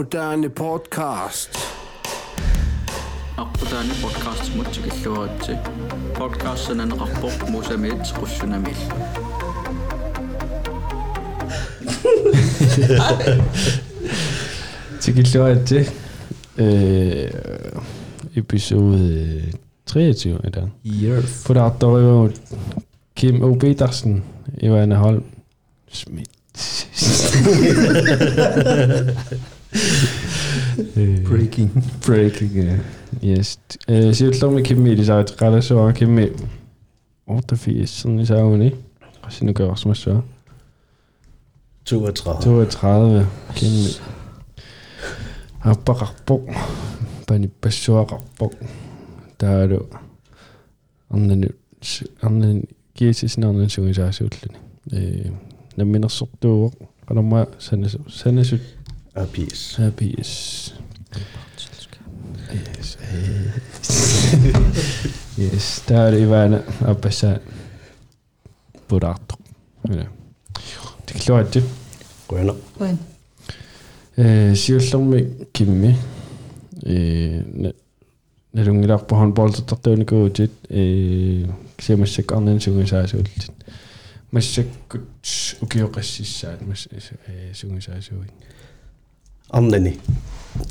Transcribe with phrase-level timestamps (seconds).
[0.00, 1.57] Arputaani podcast.
[3.37, 5.53] арпутаани подкаст мутсикиллуаратси
[6.19, 8.79] подкастсананеқарпоқ мусамиит қуссунамил
[15.01, 15.79] Tikilluati
[16.57, 17.29] øh,
[18.35, 19.43] episode
[19.85, 20.67] 23 er der.
[20.85, 21.43] Yes.
[21.45, 22.31] For der er jo
[23.15, 23.53] Kim O.
[23.53, 24.23] Petersen,
[24.63, 25.23] Johanna Holm,
[25.91, 26.29] Schmidt.
[31.29, 31.69] Breaking.
[32.05, 32.77] Breaking, ja.
[33.23, 33.59] Yes.
[33.89, 36.33] Uh, sijoitlamme kimmiili saat qalaasuara kimmi
[37.27, 38.75] ortafiisserne saaguni
[39.21, 40.23] qassinukeersmassua
[41.91, 43.89] 32 32 kimmi
[45.65, 46.43] appaqarpoq
[47.27, 48.53] panippassuaqarpoq
[49.37, 49.89] taalu
[51.09, 51.47] arnani
[52.21, 52.61] arnani
[52.93, 54.59] kiisisnaarnan sugisaasuullani
[54.93, 55.31] ee
[55.77, 56.73] namminersortuuq
[57.07, 58.61] qalamma sanas sanasut
[59.15, 59.87] apiece.
[59.87, 60.73] Apiece.
[62.53, 63.61] Yes, eh.
[65.39, 65.83] yes.
[65.87, 67.39] Det har det været op ad sig.
[68.87, 69.35] Burato.
[71.07, 71.63] Det klarer det.
[72.27, 72.53] Grønner.
[72.77, 74.55] Grønner.
[74.55, 75.95] Siullormi kimmi.
[78.53, 80.51] Nalungilarpa håndboldtartuunikuutit.
[81.79, 83.51] Siamassakkarnin sugunsaasuullit.
[84.31, 85.01] Massakkut
[85.61, 86.87] ukioqassissaat mas
[87.53, 88.33] sugunsaasuuit.
[89.52, 90.00] Anneni.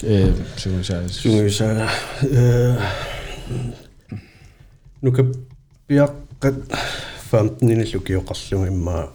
[0.04, 1.90] э сугисаас Sungysaa.
[2.32, 2.82] Øh,
[5.02, 5.34] nu kan
[5.88, 6.56] piaqqat
[7.32, 9.12] 15 lukioqarlunga imma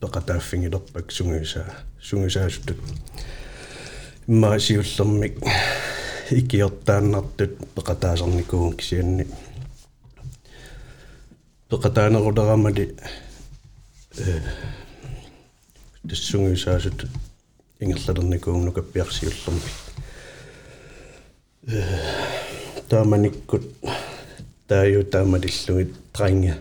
[0.00, 2.80] peqataaffingilorpak sungysaa sungysaasutut
[4.28, 5.36] imma siullermik
[6.32, 9.24] ikiortaannartut peqataasarnikuun kisianni
[11.68, 12.84] peqataaneruleramali
[14.18, 14.40] э
[16.08, 17.00] тассунгисаасут
[17.82, 19.60] ингерлалерникуун нукаппиарсиуллерми
[21.66, 21.82] э
[22.88, 23.64] тааманиккут
[24.66, 26.54] тааю таамалиллугит трænge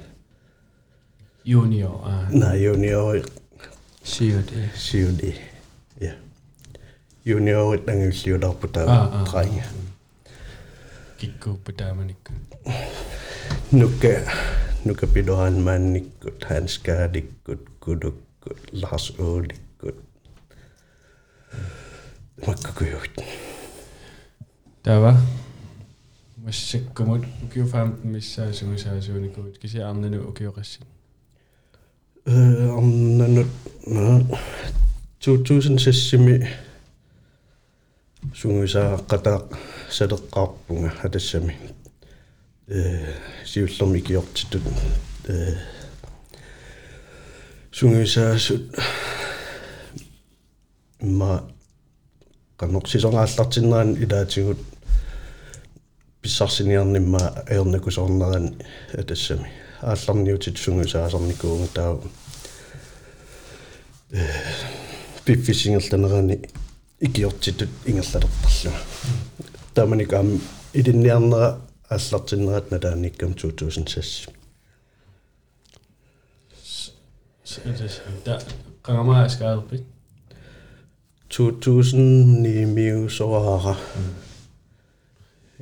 [1.45, 3.25] junior а на юниор
[4.03, 5.35] сиут э сиули
[5.99, 6.15] я
[7.25, 9.25] юниор тангиллиуларпу Аа, таа аа.
[9.25, 9.63] трænge
[11.19, 12.33] киккууппа тааманикку
[13.71, 14.13] нука
[14.85, 19.11] нука пидоан манниккут ханскааликкут кулуккут ларс
[22.41, 23.11] ооликкут маккакуйут
[24.83, 25.17] тава
[26.37, 30.85] массаккумут укиуфаамт миссаасугисаасууникуут кисиаарнану укиоқассит
[32.29, 33.45] Øh, om nu,
[33.87, 34.27] nu,
[35.19, 36.47] 2006
[38.33, 39.39] сунgusaa qata
[39.89, 41.53] saleqqaarpunga atassami
[42.67, 43.13] э
[43.45, 44.63] сиуллерми киортитут
[45.29, 45.55] э
[47.71, 48.63] сунgusaasut
[51.01, 51.31] ма
[52.56, 54.58] каннорсисонгааллартиннеран илаатигут
[56.22, 58.54] писсарсиниарнимма аернакусорнеран
[58.92, 62.00] атассами аалларниутит сунgusaasарникуунга таа
[64.12, 64.26] э
[65.24, 66.48] пиффисингерланерани
[67.00, 68.72] икиортитут ингерлалертарлуга
[69.74, 70.40] тааманикаам
[70.72, 74.30] илинниарнера ааллартиннерат налааниккам 2006
[78.24, 78.38] да
[78.82, 79.91] qangamaa skaaderpit
[81.31, 83.75] 2000 miusораара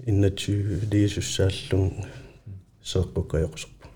[0.06, 0.52] иннатсу
[0.92, 1.92] лиисуссааллун
[2.84, 3.88] сеэккукаёқусерпу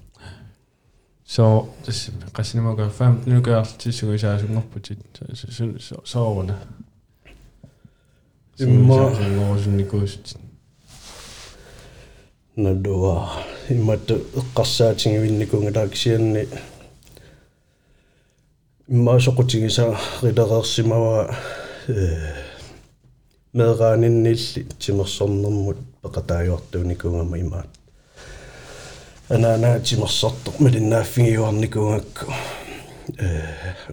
[1.26, 5.00] så das qasinimaka 15 nukaartisugisaasungorputit
[6.04, 6.56] sooruna
[8.60, 10.38] Imma- ngorsunikuusut
[12.56, 13.30] надуа
[13.70, 16.48] иммату эққарсаатингивинникунгалааксианни
[18.90, 21.36] иммаасоқутигиса рилереерсимава
[21.89, 22.35] э
[23.53, 27.69] медрааниннилли тимерсорнэрмут пеқатаажуартууникунгама имаат
[29.29, 32.33] анаана тимерсортоқ малиннааффигиуарникунгакку
[33.19, 33.43] э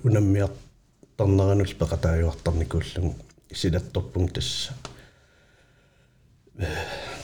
[0.03, 3.15] унаммиартарнеранул пеқатаажуартарникууллугу
[3.49, 4.73] исилатторпун тасса.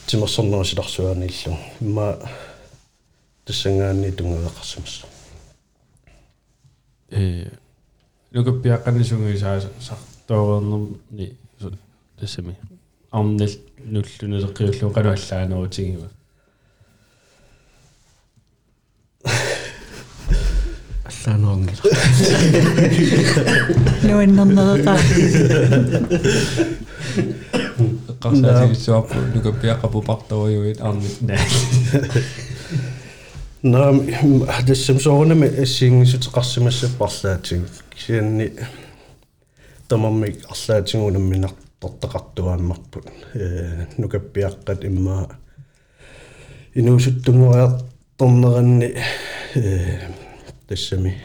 [0.05, 2.19] Тимерсорнерсиларсуанииллу имма
[3.45, 5.05] тассангаанни тунгавеқарсимас
[7.09, 7.49] э
[8.31, 9.67] нукаппиаққаннисугисаас
[10.27, 11.37] сартоорнерни
[12.19, 12.57] тассами
[13.11, 13.49] арнил
[13.85, 16.09] нуллунереккиуллу кануаллаанерутигива
[21.05, 21.81] аллааноорнгила
[24.03, 24.97] Nuinnernerata.
[28.09, 31.07] эққарсаатигиссуарпу нукаппиаққапупарторюит арни
[33.61, 34.07] наам
[34.67, 37.61] тассам соорнами ассиингисутеқарсимассаппарлаатиг
[37.95, 38.53] кисианни
[39.88, 45.38] тамаммик арлаатингунамминартортақартуааммарпут э нукаппиаққат имма
[46.74, 48.96] инуусуттунгуаартторнеранни
[49.54, 50.00] э
[50.68, 51.22] тассами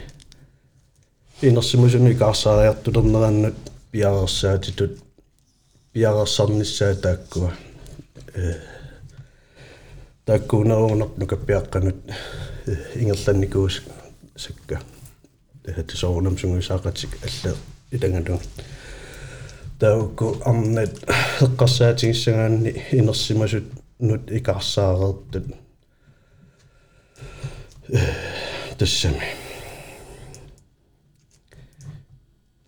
[1.40, 3.54] инерсимусуни каарсаариартулернераннут
[3.90, 4.98] пиарерсаатитут
[5.92, 7.52] пиарерсарниссаа тааккуа
[8.34, 8.54] э
[10.26, 11.96] тааккуунеруунерт нукаппиаққанут
[12.96, 13.82] ингерланникуус
[14.36, 14.80] сакка
[15.64, 17.56] это соорнам сунгусаақатик алла
[17.92, 18.40] илангалу
[19.78, 20.94] таукку арнат
[21.40, 23.64] эққарсаатингиссагаанни инерсимасут
[23.98, 25.46] нут икаарсаареэртут
[28.78, 29.24] тассами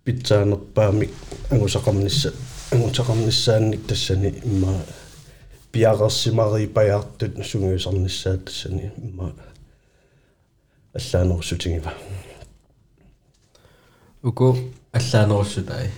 [0.04, 1.10] питсаанерпаамик
[1.50, 2.32] ангусақарнисса
[2.70, 4.82] ангусақарниссаанник тассани имма
[5.72, 9.34] пиарерсимари паjaartut сунгиусарниссаат тассани имма
[10.94, 11.92] аллаанерсутингива
[14.22, 14.56] уку
[14.94, 15.90] аллаанерсутай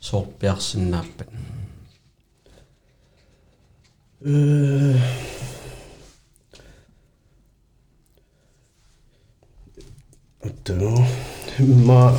[0.00, 1.28] соорпиарсиннааппат
[4.24, 4.98] э
[10.40, 11.08] Attends,
[11.58, 12.16] имма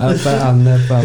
[0.00, 1.02] апа анна па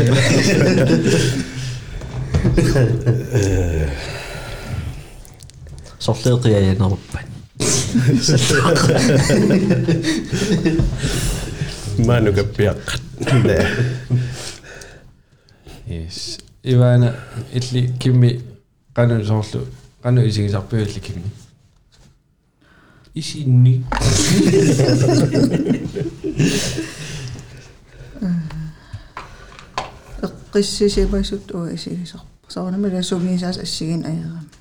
[6.00, 7.00] salteerde jij je dan op.
[12.06, 12.76] Maar nu heb je.
[13.42, 13.66] Nee.
[15.84, 16.38] Yes.
[16.60, 17.14] Ivana,
[17.52, 18.40] itli kimi
[18.92, 19.66] kanu sorlu.
[20.02, 21.22] Kanu isin sarpu itli kimi.
[23.12, 23.84] Isinni.
[30.52, 31.50] Qissisimasut
[33.62, 34.59] assigin ajarami.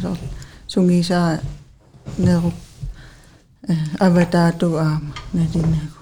[0.00, 0.18] Соор
[0.68, 1.40] сунгисаа
[2.18, 2.52] неру
[4.00, 5.98] аватаату аама налинагу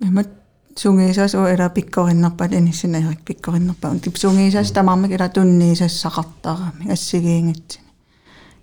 [0.00, 0.28] имат
[0.76, 7.86] сунгисаас уа ила пиккориннерпат иниссинаерик пиккориннерпа тип сунгисаас тамармик ила тунниисассақартарами ассигиингатсини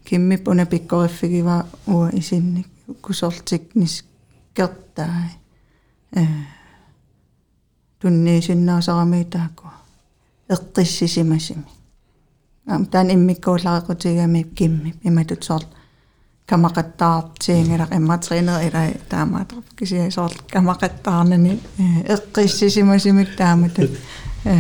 [0.03, 2.67] киммип уна пиккориффигива уа исинник
[3.01, 4.05] кусортик нис
[4.53, 5.31] кертаа
[6.11, 6.25] э
[7.99, 9.67] тунниисиннаасарами таакку
[10.49, 11.79] эққиссисимасими ам
[12.91, 15.67] таан иммиккууллареқутигами кимми иматут сорт
[16.49, 21.59] камақаттаартиингилақ имматринер ила таамаатар кисия сорт камақаттаарнани
[22.15, 23.91] эққиссисимасимик тааматут
[24.45, 24.57] э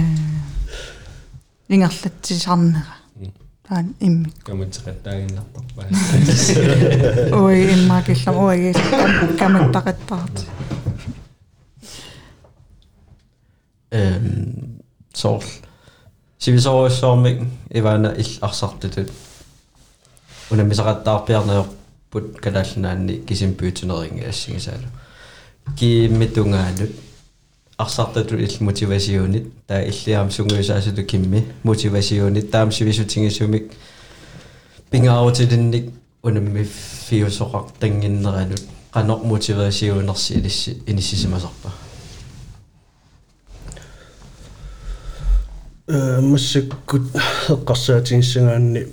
[1.67, 2.95] ингерлатсисарнера
[3.67, 5.85] таан иммик каматеқаттаагиннартарпаа
[7.45, 8.73] ой иммакиллам ой
[9.39, 10.43] каматтақаттаарти
[13.91, 14.79] эм
[15.13, 15.43] сорл
[16.43, 19.11] сивисоруссоормик ивана ил арсартутут
[20.51, 24.87] унамисақаттаарпиарнеорпут калаалланаанни кисимпуутинеринги ассигисаалу
[25.77, 26.91] кииммитунгаанут
[27.77, 33.71] арсартату ил мотивасионит таа иллиаам сунгуисаасуту кимми мотивасионит таам сивисутингиссумик
[34.89, 36.67] пингаарутилинник унамми
[37.09, 41.71] фиусоқартангиннеранут qanoq motivasiunersi ilissi inissisimасарпа
[45.86, 47.02] массаккут
[47.48, 48.88] эққарсаатингиссагаанни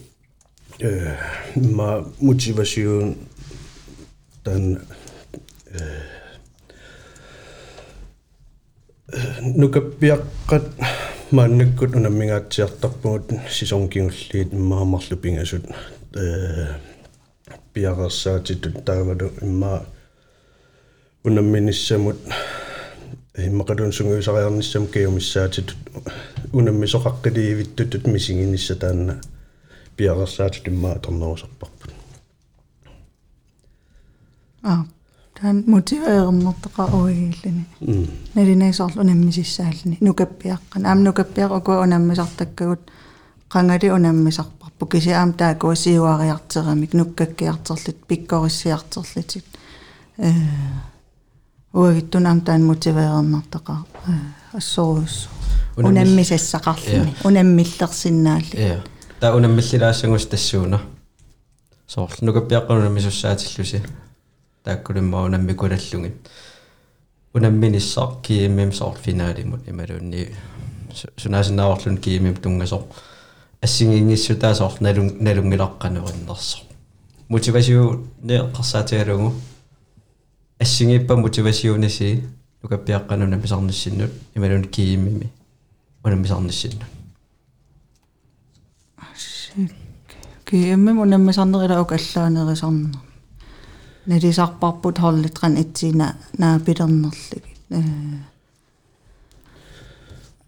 [0.79, 1.15] э
[1.55, 3.15] ма мотивасиун
[4.43, 4.81] тан
[5.71, 6.01] э
[9.41, 10.65] нукаппиаққат
[11.31, 15.63] мааннаккут унаммигаатсиартарпугут сисонгкингуллиит иммаамарлу пингасут
[16.13, 16.75] э
[17.73, 19.85] пиарерсаатитут таавалу имма
[21.23, 22.17] унамминиссамут
[23.36, 25.76] иммақалун сунгуисариарниссам киумиссаатитут
[26.52, 29.20] унаммисоқаққиливиттутут мисигинисса таанна
[29.96, 31.92] пиарерсаатит имма торнерусарпарпут
[34.62, 34.84] а
[35.34, 37.64] таан мотивеернэртеqa уигииллани
[38.34, 42.80] налинайсоорлу наммисиссаални нукаппиаққан аам нукаппиақ уку унаммисартаккагут
[43.52, 49.44] qangали унаммисарпарпу кисиаам таакуа сиуариартерамик нуккаккиартерлит пиккориссиартерлитик
[50.18, 50.32] э
[51.73, 53.75] Уагиттунаам таан мотивеернэртеqa
[54.53, 55.29] ассоруус
[55.77, 58.81] унаммисассақарлни унаммиллерсиннаалли
[59.19, 60.81] та унаммиллилаассангус тассууна
[61.87, 63.83] соорлу нукаппиаққанунами суссаатиллуси
[64.63, 66.15] тааккулиммаа унаммикулаллугит
[67.33, 70.29] унамминиссар кииммим соор финаалимут ималуунни
[71.17, 72.87] сунаасинааорлун кииммим тунгасоо
[73.61, 76.57] ассигингиссутаа соор налун налунгилаққанериннерсо
[77.29, 79.33] мотивасиу неэққарсаатигалугу
[80.60, 82.24] ассигиппа мотивасиуниси
[82.62, 85.30] нукаппиаққанунами сарниссиннут ималуун кииммими
[86.04, 86.82] унаммисарниссиннут
[90.44, 92.96] киэммим унаммисарнерилаук аллаанерисарнер
[94.06, 97.82] налисарпарпут хорлитран итсина наапилернерлик э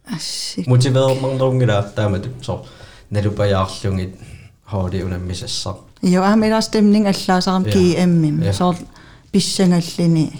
[0.06, 2.66] ассик мотивеермарнерунгила таамат соо
[3.10, 4.14] налупаяарлугит
[4.70, 7.72] хоoli унаммисассар jo amila stemning allaasaram Ja.
[7.72, 8.52] kiemmim Ja.
[9.33, 10.31] so pissangallini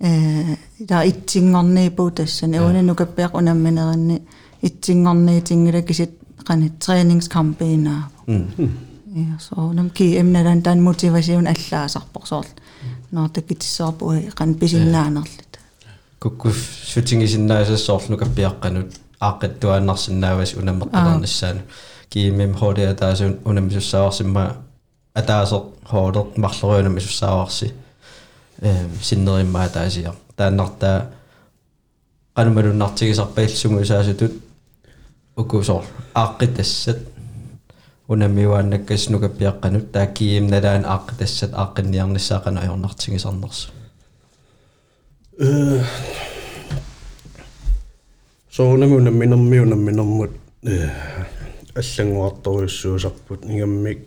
[0.00, 0.56] э
[0.88, 4.22] да итсингорниипу тассан эунанукаппеақ унамминеринни
[4.62, 6.10] итсингорниитингила кисит
[6.48, 8.10] qanit trainingskampeenaa
[9.14, 12.48] ja so nam kiemnalan tan motivation allaasarpoq soorl
[13.12, 14.04] noortakitissarpu
[14.38, 15.52] qan pisinnaanerlit
[16.20, 16.56] куккуф
[16.92, 18.90] сутингисиннаасассоорлу каппиаққанут
[19.28, 21.60] ааққаттуааннарсинаавас унаммерталернissaanu
[22.12, 24.44] кииммим хоолиа таасун унаммисуссааварсимма
[25.20, 27.66] атаасеқ хоолеқ марлеруунаммисуссааварси
[28.61, 30.97] эм синнериммаа таасиа тааннартаа
[32.35, 34.33] qanumалуннартигисарпаиллсугусаасутут
[35.37, 36.99] укусоор ааққитассат
[38.07, 43.69] унаммиуааннаккас нукаппиаққанут таа киимналаан ааққитассат ааққинниарниссаақана ajornartigisarnersu
[45.39, 45.83] э
[48.49, 50.31] соонамуна минэрмиуна минэрмут
[50.63, 50.89] э
[51.75, 53.99] аллангуарторуйуссуусарпут ингаммик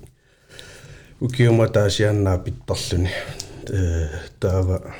[1.20, 2.38] укиума таасианнаа
[3.64, 4.08] питтерлүни э
[4.40, 4.94] таава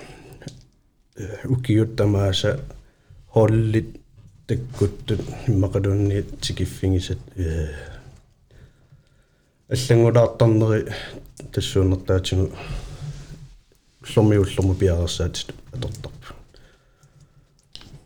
[1.45, 2.61] укиуттамааса
[3.29, 4.01] холлит
[4.47, 7.69] таккуттут иммакалуунни тикиффигисат э
[9.69, 10.93] аллангулаартарнери
[11.53, 12.51] тассуунертаатигу
[14.17, 16.35] ломиуллому пиарерсаатит атортарпу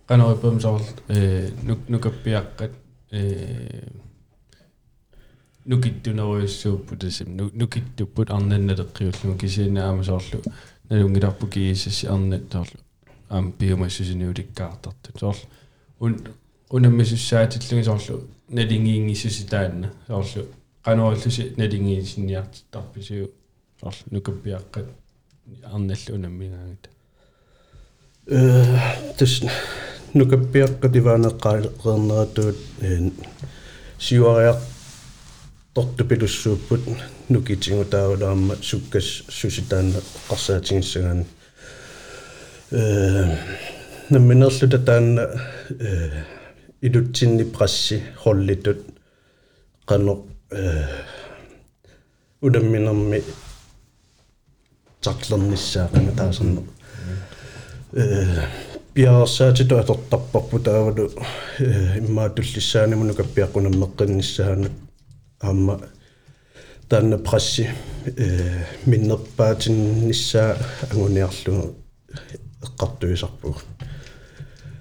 [0.09, 2.73] qanaripum soorl ee nuk nukappiaqqat
[3.13, 3.89] ee
[5.66, 10.42] nukittuneruissuuppu tasim nukittupput arnannaleqqiullugu kisiinaama soorlu
[10.90, 12.82] nalungilarpu kiissassi arnat soorlu
[13.30, 15.46] aam piumassusiniulikkaartartut soorlu
[16.00, 16.16] un
[16.78, 18.16] unammisussaatillungi soorlu
[18.58, 20.42] nalingiingissusitaanna soorlu
[20.86, 23.26] qanuarlusi nalingiisinniartarpisiu
[23.82, 24.88] soorlu nukappiaqqat
[25.74, 26.90] arnallu unammigaangita
[28.38, 28.40] э
[29.18, 29.34] тас
[30.18, 32.84] нукаппиаққативаанеққаалеққернератуут э
[34.06, 34.58] сиуариар
[35.79, 36.81] тортупилуссууппут
[37.29, 41.25] нукитингу таавалаама суккас суситаанна қарсаатингиссагаан
[42.71, 43.37] э
[44.11, 45.23] намминерлута таанна
[45.71, 46.23] э
[46.81, 48.79] илутсинни прасси холлитут
[49.87, 50.87] қано э
[52.41, 53.23] удамминерми
[55.01, 56.63] тарлерниссаақана таасерне
[57.93, 58.47] э
[58.95, 61.11] пиарсаатиту атортарпарпу таавалу
[61.59, 62.29] э иммаа
[65.40, 65.80] Туллиссаанимуну каппиаққунаммеққинниссаанут аама
[66.90, 67.70] таанна прасси
[68.06, 70.58] э миннерпаатиннissaa
[70.92, 71.76] агуниарлугу
[72.64, 73.64] эққартуисарпуг.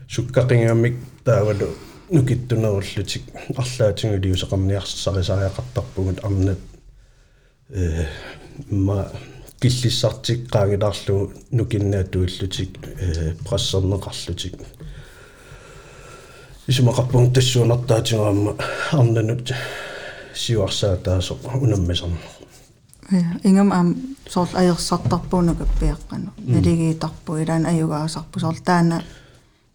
[0.08, 1.68] Суккақингаммик таавалу
[2.10, 3.22] нукиттунеруллутик
[3.56, 6.58] арлаатингулиусеқарниарсарисариақартарпугут арнат
[7.70, 8.06] э
[8.70, 9.12] ма
[9.60, 14.54] киллиссартик qaangilаарlugu нукиннаатуиллутик э прассернеқарлутик
[16.66, 18.56] исумақарпун тассуунартаатигаама
[18.92, 19.52] арнанут
[20.34, 22.38] сиуарсаатаасо унаммасарна
[23.12, 23.94] ja ingam am
[24.28, 28.40] soorl ajersartarpuunukappiaqqanu naligиитарпу илаан аюгаасарпу.
[28.40, 29.02] Soorl taana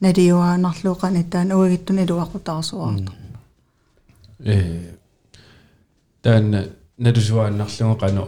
[0.01, 3.12] налиуаанарлуuqani taan уагиттун илуақутаарсуарта.
[4.45, 4.53] Э
[6.22, 6.63] таанна
[6.98, 8.24] налусуааннарлугу qano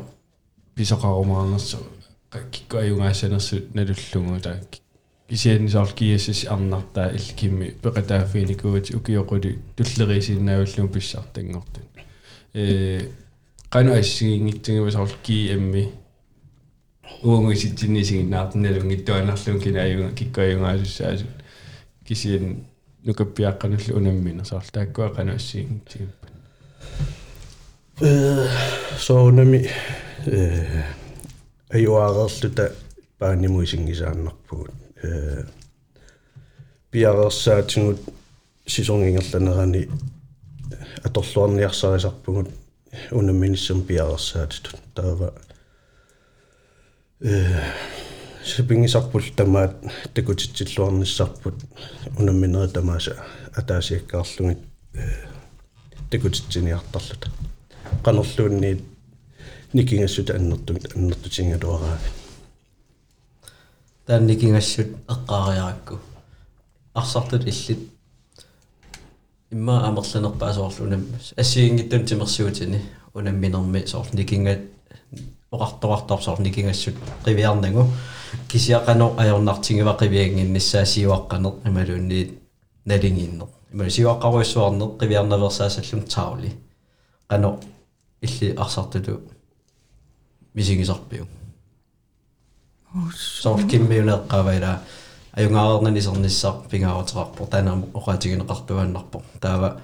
[0.75, 1.77] писоқарумаарнерсу
[2.51, 4.58] киккуаюнгаасанерсу налуллугу таа
[5.29, 9.60] кисианнисоор киассис арнартаа иллкимми пеқатаафиникуути укиоқули
[12.55, 13.05] えー、
[13.69, 15.83] qainu aissingi tingiwa saulki emmi
[17.24, 21.25] uungisitsinni siginaartinalun ittuanarlun kina ayunga kikkoayunga asussaasu
[22.03, 22.45] kisien
[23.05, 26.33] nukappiaqqanullu unammina saul taakkua qainu assingi tigippan
[29.05, 29.59] so unami
[31.74, 32.65] ayuaqerluta
[33.19, 34.74] paanimuisingisaannarpugut
[36.91, 38.01] piaqersaatingut
[38.67, 39.81] sisongingerlanerani
[41.03, 42.50] аторлуарниарсарисарпугут
[43.12, 45.34] унамминиссам пиарерсаатитут таава
[47.22, 47.62] э
[48.45, 49.75] сипингисарпул тамаат
[50.13, 51.55] такутитсиллуарниссарпут
[52.17, 54.60] унамминери тамааса атаасиаккаарлугит
[56.12, 57.29] такутитсиниартарлута
[58.03, 58.84] qanерluunniit
[59.74, 62.00] никингассут аннерту аннертутингалуараа
[64.05, 66.00] таанникингассут эққаариаракку
[66.93, 67.79] арсартут иллит
[69.55, 71.03] имма амерланерпаасоорлунам
[71.38, 72.81] ассиингиттун тимерсуутини
[73.13, 74.59] унамминерми соор никинга
[75.51, 76.95] оқарторартар соор никингассут
[77.25, 77.85] қивиарнагу
[78.51, 82.19] кисиақано ajornartingiva qivianginnissaa siuaqqaner imaluunni
[82.85, 83.47] налингиннер.
[83.71, 86.51] Ималу сиуаққаруиссуарнер қивиарнаверсаасаллум таули
[87.29, 87.59] qano
[88.21, 89.21] илли арсартулу
[90.53, 91.25] мисигисарпиу
[93.15, 93.59] соор
[95.37, 99.80] киммиунеэққавайла аюнгаарнанисерниссар пингаарутерарпо таанаа оқаатигинеқартуаннарпо таава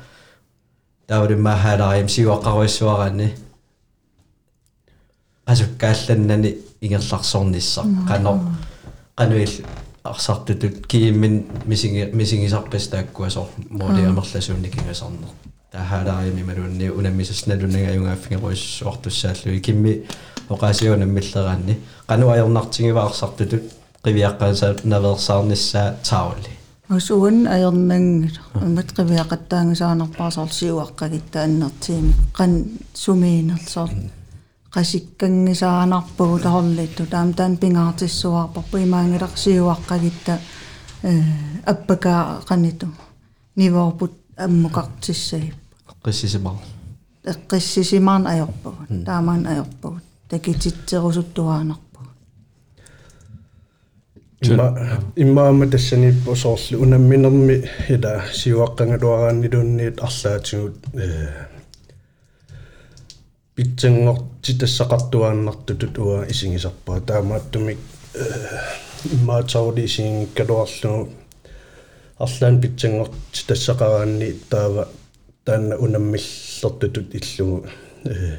[1.06, 3.34] таавримма хаалариам сиуаққаруиссуараани
[5.46, 8.40] асуккаалланнани ингерларсорниссар qano
[9.16, 9.64] qanuil
[10.02, 15.30] арсартутут кииммин мисинги мисигисарпас тааккуасор моолиамерласуунникингасарнер
[15.70, 20.02] таахаалариами малуунни унаммисасналуннага аюнгааффингеруиссуартуссааллуи кимми
[20.48, 23.79] оқаасиунаммиллераанни qanu ajornartingivaarsartutut qiviaqqaasa
[24.83, 26.51] naversаарnissaa tauli.
[26.95, 32.51] Усуун аернангила имат қивиақаттаангасаанерпаасоор сиуаққагитта аннертиими қан
[32.93, 33.89] сумиинерсоор
[34.75, 40.39] qasikkangисаанарпугу таорлитту таам таан пингаартиссуарпарпу имаангилар сиуаққагитта
[41.03, 41.11] э
[41.65, 42.87] аппакаа qanittu
[43.55, 45.53] нивоорпут аммукартиссаи
[46.03, 46.57] qissisimaa
[47.31, 51.90] эққиссисимаан аёрпугут таамаан аёрпугут такититсерусуттуаанарпу имма
[54.41, 61.29] иммаама тассаниппу соорлу унамминерми ила сиуаққангалуарааннилуунниит арлаатигут э
[63.55, 67.77] питсангортитассақартуааннартутут уа исигисарпаа таамааттумик
[69.13, 71.09] иммаатсарули исигиккалуарлу
[72.17, 74.87] арлаан питсангортитассақараанни таава
[75.45, 77.67] таанна унаммиллертутут иллугу
[78.05, 78.37] э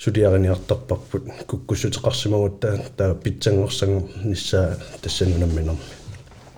[0.00, 5.80] сулиариниартарпарпут куккуссутеқарсимагут таа таа питсангорсангу ниссаа тассанунамминерми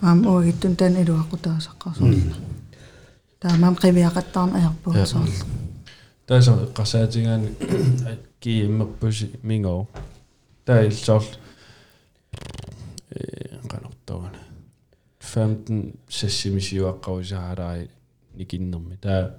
[0.02, 2.12] аам уагиттун таан илуақутаасаққарсоо
[3.40, 5.32] таамаам қивиақаттаарна аярпуусоорлу
[6.26, 7.48] тааса эққарсаатигаани
[8.40, 9.88] кииммерпуси мингоо
[10.66, 11.24] таа илсоор
[13.10, 14.42] э канортогана
[15.20, 17.88] 15 сассимисиуаққарусаарааи
[18.34, 19.30] никиннерми таа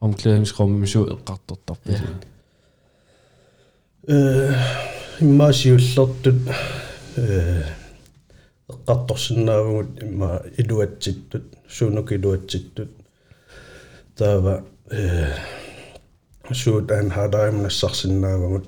[0.00, 2.31] omklædningsrummet så эққартортарпи э
[5.20, 6.36] иммаасиуллертут
[7.16, 7.62] э
[8.68, 12.90] эққарторсинаавгут имма илуатситтут суунук илуатситтут
[14.16, 15.34] таава э
[16.52, 18.66] суутаан хаалаамнассарсинаавгут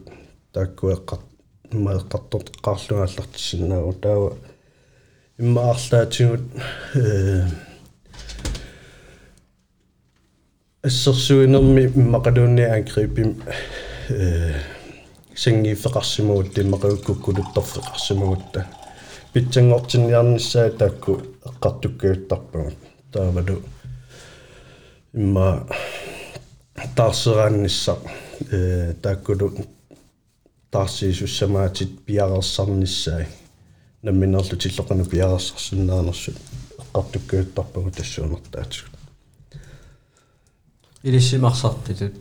[0.52, 1.20] тааккуэққар
[1.72, 4.37] иммаэққартort qaarlugaallартиссинааву таава
[5.38, 6.42] иммаарлаатигут
[6.94, 7.46] э
[10.83, 13.42] ассерсуинерми иммақалуунни ангрипим
[14.09, 14.54] э
[15.35, 18.66] сингифеқарсимагут тиммақиуккуккулуттарфеқарсимагутта
[19.33, 22.74] питсангортинниарниссаа таакку эққартуккиуттарпагут
[23.12, 23.62] таавалу
[25.12, 25.66] имма
[26.96, 27.98] таарсерааннisса
[28.50, 29.52] э тааккулу
[30.70, 33.26] таарсиисуссамаатит пиарерсарниссаа
[34.02, 36.37] намминерлу тиллоқану пиарерсарсиннаанерсут
[36.78, 38.90] эққартуккиуттарпагут тассуунертаатигут
[41.02, 42.14] илиссимарсартитут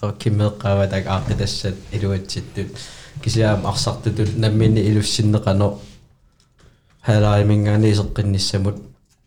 [0.00, 2.68] соо киммеэккааватак аақитассат илуатситтут
[3.22, 5.68] кисиаам арсартутут наммини илуссиннеқано
[7.06, 8.76] хаалааримингаани исеққинниссамут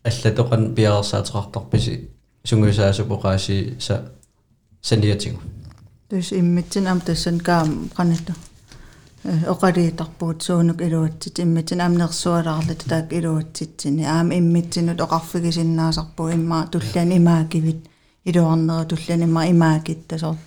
[0.08, 1.94] аллатоқан пиарерсаатерартарписи
[2.48, 3.94] сунгусаасупоқааси са
[4.82, 5.40] саниатигу
[6.08, 8.32] тус иммитсин ам тассан каам qanattu
[9.24, 17.80] оқалиитарпугут суунук илуатсит иммитсин амнерсуалаарлат таак илуатситсини аама иммитсинут оқарфигисиннаасарпу имма туллаан имаакивит
[18.24, 20.38] илуарнера туллаан имма имаакиттасоор э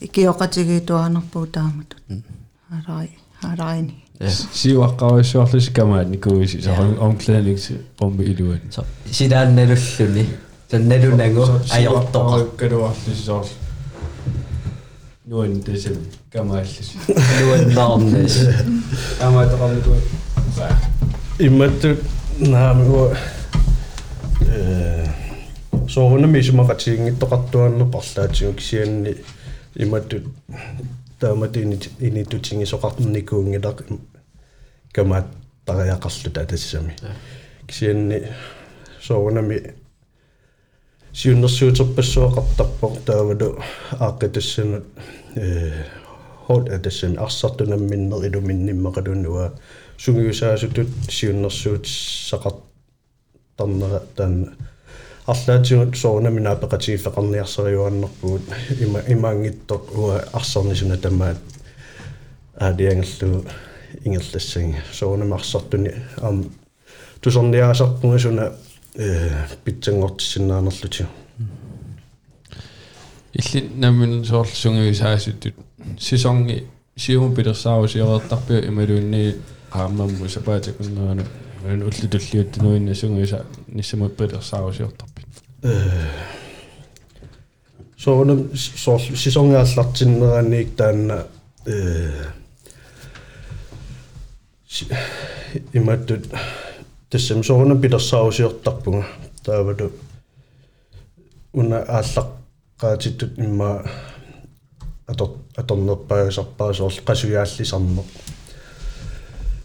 [0.00, 2.00] икиоқатигитуанерпуу тааматут
[2.70, 3.10] алай
[3.42, 10.26] алайни сиуаққаруиссуарлуси камаат никуиси сарун omklædnings rum илуат со сидаанналуллуни
[10.70, 13.46] санналунагу аёртоқ калуарлуси соор
[15.26, 15.96] нуин дэсэм
[16.32, 16.96] камааллуси
[17.40, 18.36] нуаннаарнас
[19.20, 19.94] камаатеқарнику
[21.38, 21.98] имматтут
[22.38, 23.12] наамигу
[24.40, 25.06] э
[25.88, 29.16] соорунами исумақатигингиттоқартуанну парлаатигу кисианни
[29.75, 30.23] имматтут
[31.19, 33.83] тааматини инитутингисоқарникуунгилақ
[34.93, 35.27] камаат
[35.65, 36.95] тариақарлу таатассами
[37.67, 38.27] кисианни
[39.01, 39.75] соорунами
[41.13, 43.59] сиуннэрсуутерпассуақартарпо таавалу
[43.91, 44.85] ааққитассанут
[45.35, 45.85] э
[46.47, 49.53] хот атассами арсартунамминнер илуминниммақалунуа
[49.97, 52.53] сунгиусаасутут сиуннэрсуут сақар
[53.57, 54.55] тарнера таан
[55.26, 58.42] арлаатигут соорнами наапеқатигиффеқарниарсериуаннэрпугут
[58.80, 61.38] има имаангиттоқ уа арсарнисуна тамаат
[62.60, 63.44] аалиангаллу
[64.04, 66.44] ингерлассаги соорнами арсартуни аам
[67.20, 68.52] тусорниаасарпугасуна
[68.94, 69.30] э
[69.64, 71.06] питсангортиссиннаанерлути
[73.34, 75.54] илли наммин соорлсунгивисаасуттут
[75.98, 79.34] сисонги сиуму пилерсаавусиорертарпиу ималуунни
[79.70, 81.22] qaamammu sapaatakunnaanu
[81.68, 84.16] ан уллутуллиуттунуинна сунгиса ниссамут
[85.65, 86.31] пилерсаавусиортарпит
[87.97, 91.27] соорнам соор сисонгиаллартиннераанниик таанна
[91.65, 92.25] э
[95.73, 96.27] иматтут
[97.09, 99.05] тассам соорнам пилерсаавусиортарпунга
[99.43, 99.91] таавалу
[101.53, 103.83] уна ааллаққаатиттут имма
[105.07, 108.07] атор аторнерпаасарпаа соорл qasuyaаллисарнеқ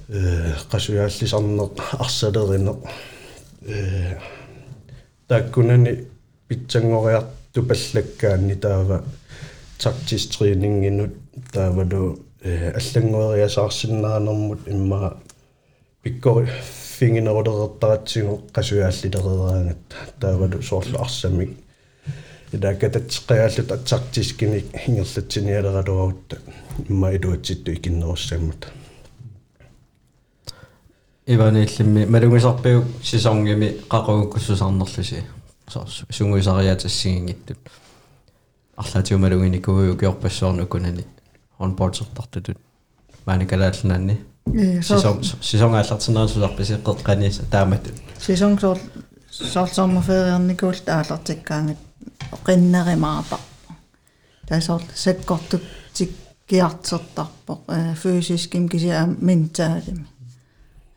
[0.08, 2.78] э qasuyaаллисарнеқ арсалеринеқ
[3.62, 4.18] э
[5.30, 6.06] таккунани
[6.48, 9.04] питсангориарту паллаккаанни таава
[9.78, 11.14] тактис тренингинут
[11.52, 15.16] таавалу э аллангуериасаарсиннаанермут имма
[16.02, 16.48] пиккори
[16.98, 19.82] фингинерулерертаратсигу qasuyaallilerieraangat
[20.20, 21.50] таавалу соорлу арсамик
[22.52, 26.36] илаакататсеққиааллут аттартискиник ингерлатсиниалералуарутта
[26.88, 28.62] имма илуатситту икиннеруссааммат
[31.33, 35.23] иваниллимми малунгисарпиук сисонгими қақугуккуссусарнерлуси
[36.09, 37.59] сунгуисариатассигингиттут
[38.77, 41.05] арлаатиу малунгиникугуу киорпассуарну кунани
[41.59, 42.57] онбордсертартутут
[43.25, 44.15] maanikalaallanaanni
[44.81, 47.95] сисонг сисонгааллартинерусусарписеққеқ қаниса тааматут.
[48.19, 48.79] Сисонг соор
[49.31, 51.77] соорсоормафериарникуул таалартиккаангат
[52.45, 53.73] qinnerimaatarpo
[54.47, 55.61] taasor sakkortuk
[55.93, 57.63] tikkiartertarpo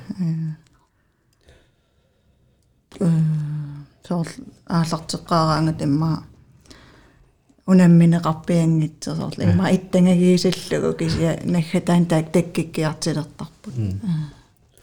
[4.08, 4.26] soor
[4.68, 6.22] aallarteqqaaraangat imma
[7.66, 13.74] unammineqarpianngitsersorl imma ittangagиисаллугу кisia наггатаан таак таккиккиартилертарпут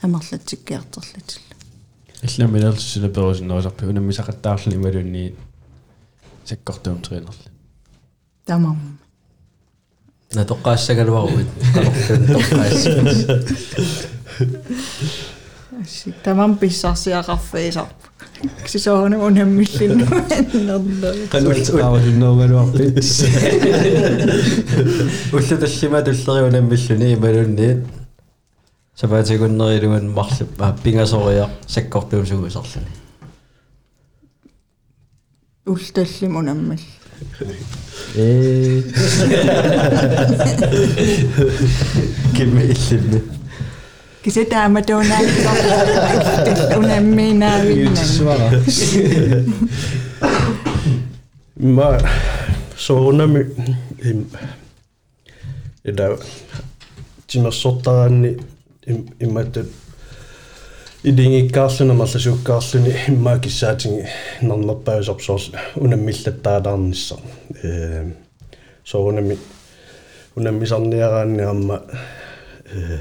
[0.04, 1.54] амерлатсиккиартерлатилла
[2.24, 5.36] илламилерлсула перусиннерусарпи унаммисақаттаарлни ималунни
[6.46, 7.52] саккортуум тренерли
[8.46, 9.00] тамам
[10.38, 11.30] اتوقع اشتغل واو
[16.24, 17.90] Tämä on pissassi ja kaffe isap.
[18.44, 20.08] Eikö se ole monen millin
[21.30, 23.26] Kannuttavat nomen oppits.
[25.34, 27.88] Ulla tässä mä tulla jo monen millin niin mä nyt niin.
[28.96, 30.46] Sä päät se kun noin yhden mahsi
[30.84, 32.92] pingasoli ja sekkohtuun suusallani.
[35.68, 37.03] Ulla tässä monen millin.
[42.34, 43.24] Kimillini.
[44.30, 45.30] Sitä mä tuun näin,
[46.74, 48.06] tunnen minä vinnen.
[51.60, 52.00] Mä
[52.76, 53.40] suunnami,
[55.86, 56.04] edä,
[57.30, 58.46] sinä sotaan, niin
[59.20, 59.42] en mä
[61.04, 64.08] марласуккаарлуни иммаа киссаатинги
[64.42, 67.20] нернерпаасорсоорл унаммиллаттаалаарнisser
[67.62, 68.12] э
[68.86, 69.38] соорнами
[70.36, 71.82] унаммисарниараанни амма
[72.72, 73.00] э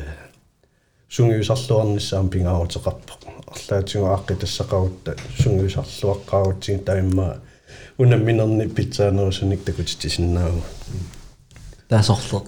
[1.09, 3.12] сунгиусарлуарнissaам пингааутеқарпо
[3.47, 7.37] арлаатигу ааққи тассақарутта сунгиусарлуаққаагутсиг таимма
[7.99, 10.62] унамминерни питсаанерусуник такутитисиннаагу
[11.88, 12.47] таасорлеқ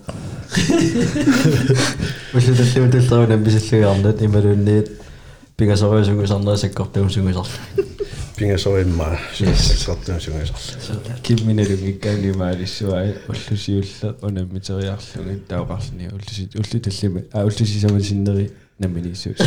[2.34, 5.03] уллуталлима туллеруна писаллугаарнат ималуунниит
[5.56, 7.46] пигасориусугусарнера саккортуум сугусарла
[8.36, 19.38] пингасоримма сугиссартуна сугисарла кимминалугиккаанимаалиссуа уллусиулла унаммитериарлуги таоқарлни уллуси уллуталлима а уллусисамасиннери намминисуус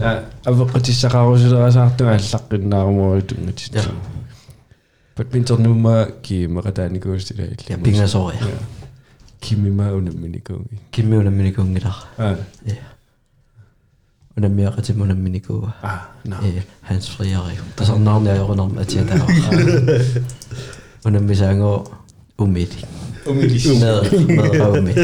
[0.00, 2.18] а авеққутиссақарусулерасаартуга
[9.40, 10.78] Kimima unaminikungi.
[10.92, 11.94] Kimi unaminikungira.
[12.18, 12.36] Ja.
[14.36, 15.72] Unamiyaqatim unaminikuga.
[15.82, 16.36] Ah, no.
[16.42, 17.58] Ja, hans frieri.
[17.78, 19.20] Der så navn jeg rundt om, at jeg der.
[21.04, 21.84] Unamisango
[22.38, 22.84] umidi.
[23.26, 23.68] Umidi.
[23.80, 24.94] Med, med og umidi.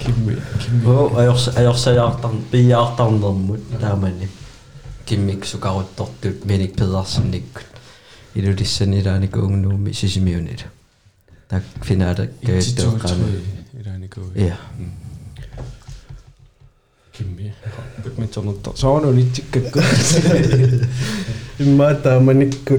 [0.00, 0.32] Kimi.
[0.60, 0.84] Kimi.
[0.86, 4.12] Og jeg også er hjertan, bi hjertan dermod, der man
[5.06, 7.60] Kimi sukarut tortut, men ikke Pedersen ikke.
[8.34, 10.66] I det sådan, at der er nu med sisimiunet.
[11.48, 13.54] 딱 finale 계획대로가는
[14.36, 14.52] 예.
[17.14, 17.52] 김미.
[18.18, 19.80] Nyt sanottu, se on nyt tikkakku.
[21.76, 22.74] Mä tämän nikku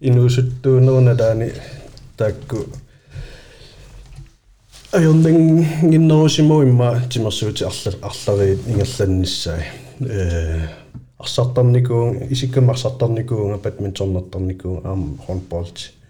[0.00, 1.52] inusuttuu noonadani
[2.16, 2.72] takku.
[4.92, 9.62] Ajonten innoisi moimma timassuuti allari ingallannissai.
[11.18, 16.01] Assattarnikuun, isikkum assattarnikuun, badmintonattarnikuun, am, handbalti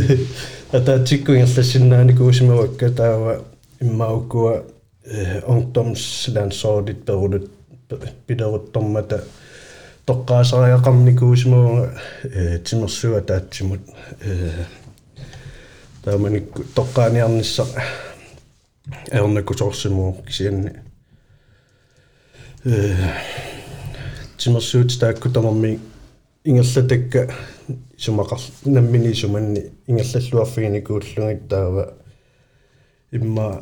[0.71, 3.43] атаатикку ингерлассиннааникуусимавакка таава
[3.79, 4.63] иммауккуа
[5.05, 7.51] э ungdomslandsholdet перулут
[8.27, 9.23] пилеруттормата
[10.07, 13.81] тоққаасариақарникуусимавага э тимерсуа таатсимут
[14.21, 14.65] э
[16.03, 17.65] тааманикку тоққааниарнisса
[19.11, 20.73] аернаккусорсимуу кисианни
[22.65, 22.95] э
[24.37, 25.79] тимерсуут таакку тамарми
[26.45, 27.29] ингерлатакка
[27.97, 31.93] сумақар наммини суманни ингерллуарфигиникууллугит таава
[33.11, 33.61] имма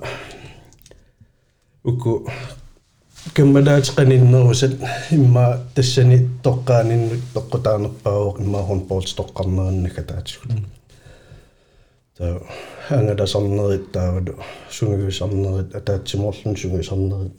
[1.84, 2.28] уку
[3.36, 4.74] кэммалаатеқаниннерусат
[5.12, 10.52] имма тассани тоққааниннут тоққутаарнерпаавоқ имма хонболс тоққарнераннага таатигут
[12.18, 12.42] та
[12.90, 14.36] ангадасарнерит таавалу
[14.72, 17.34] сунгуисарнерит атаатсимоорлун сунгуисарнерит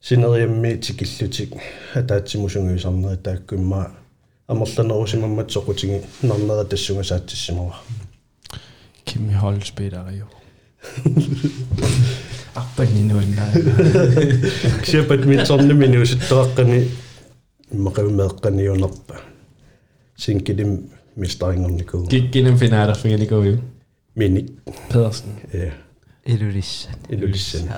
[0.00, 1.54] синериамми тикиллутик
[1.94, 3.56] атаатсимусунгуисарнерит таакку
[4.49, 7.75] амерланерусимамматсоқутиги нарнера тассунга саатсимава
[9.05, 10.25] кимми холспилариу
[12.55, 13.45] арпагинуанна
[14.83, 16.87] ксепат митсорни минуситтоаққани
[17.71, 19.21] мақавимеққаниунерпа
[20.17, 23.59] синкилим мистарингерникуу киккинем финаарфигиликуйу
[24.15, 24.47] мини
[24.89, 25.71] педерсен э
[26.25, 27.69] илулиссан илулиссан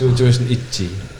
[0.00, 1.19] 2010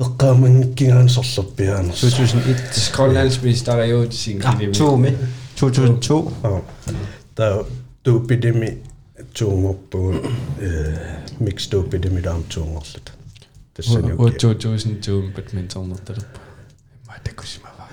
[0.00, 1.86] Ukkaamun kiaan sollopiaan.
[1.86, 4.66] 2001, skollanspistara juutisin kivimi.
[4.66, 5.14] Ah, tuumi.
[5.60, 6.12] 2002.
[7.34, 7.56] Tää
[8.02, 8.82] tuupidimi
[9.38, 10.36] tuumuppuun,
[11.40, 13.12] miksi tuupidimi daam tuumuullit.
[13.74, 14.16] Tässä on jokin.
[14.16, 16.38] 2002, but min tuumuuttelupu.
[17.06, 17.88] Mä ette kysy mä vaan.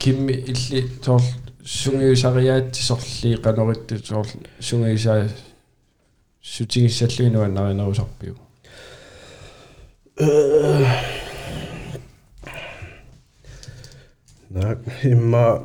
[0.00, 1.20] Kim illi tol
[1.64, 4.26] sungiusariaat tisorli qanorittu tol
[4.60, 5.28] sungiusaa
[6.42, 8.34] sutingissalluinu annarinarusorpiu.
[14.49, 15.63] на имма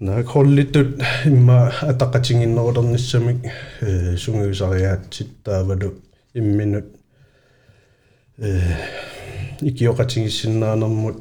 [0.00, 3.46] на коллиттут имма атақатингиннерулерниссамик
[3.80, 5.94] э сунгиусариаатсит таавалу
[6.34, 6.86] имминут
[8.38, 8.60] э
[9.60, 11.16] икиоқатингиссиннаанермут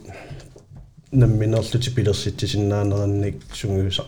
[1.12, 4.06] намминерлути пилерситсисиннаанеранник сунгиуса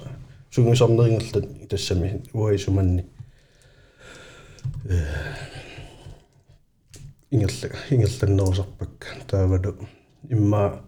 [0.51, 3.05] сунгиусарнерингерлат тассами уаисуманни
[7.34, 9.74] ингерла ингерланнерусарпак таавалу
[10.30, 10.80] имма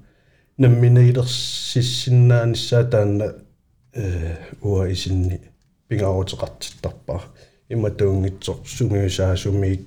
[0.59, 3.35] намминеилерсиссиннааниссаа таанна
[3.93, 5.41] э уа исинни.
[5.89, 7.23] Пингаавутеқартиттарпаа
[7.69, 9.81] имма туунгитсо сунгиусаа сумиик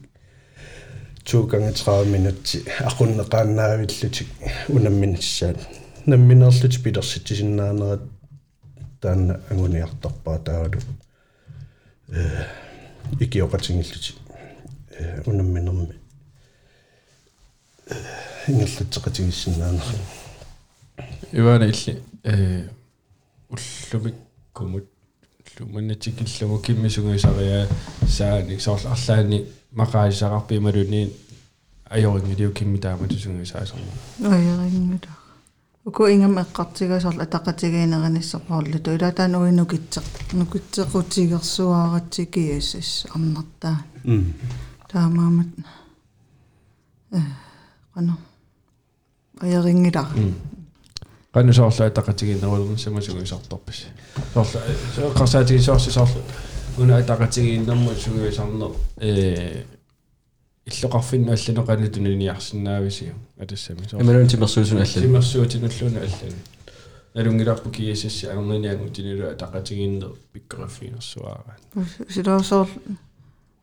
[1.26, 4.28] 2 gange 30 minutter aqunneqaannaavillutик
[4.76, 5.58] unamminissaat
[6.06, 8.02] намминерлут пилерситсиннаанерат
[9.02, 10.80] таанна агуниартарпаа таалу
[12.10, 12.12] э
[13.20, 14.14] икиоқатингиллути
[15.00, 15.99] э унамминерми
[18.48, 19.84] ингерлатсеқатигиссиннаанер
[21.32, 22.70] Ивана илли э
[23.50, 24.86] уллумиккумут
[25.60, 27.68] луманатикиллугу киммисугисариа
[28.08, 31.12] сааник соорлу арлаани мақаисақарпималуни
[31.90, 35.10] ajoriнгилиу киммитааматусугисаасарма оярингута
[35.86, 40.06] уку ингам эққартигасорла атақатигиинеринissaqorlutu илатаан уинукитсеқ
[40.40, 44.34] нукитсеқутигерсуааратсикиасис арнартаа м
[44.92, 45.52] таамаамат
[47.12, 47.14] э
[48.00, 48.14] qano
[49.44, 50.04] оярингила
[51.34, 53.80] qannu soorlu ataqatigiinnerulun samasugисарторпас
[54.34, 54.60] soorlu
[54.96, 56.22] soqarsaatigi soorsi soorlu
[56.78, 59.66] una ataqatigiinnermu suguisarner э
[60.70, 64.86] иллоқарфиннааллану qanutuniarsinnaavisiu атассами soorlu Jamen til mersusun allan.
[64.86, 66.42] симерсуутинуллуна аллани
[67.16, 71.56] налунгиларпу киисасси агерниниангу тинилу атақатигииннер пиккориффигерсуаараа
[72.10, 72.68] силоосоор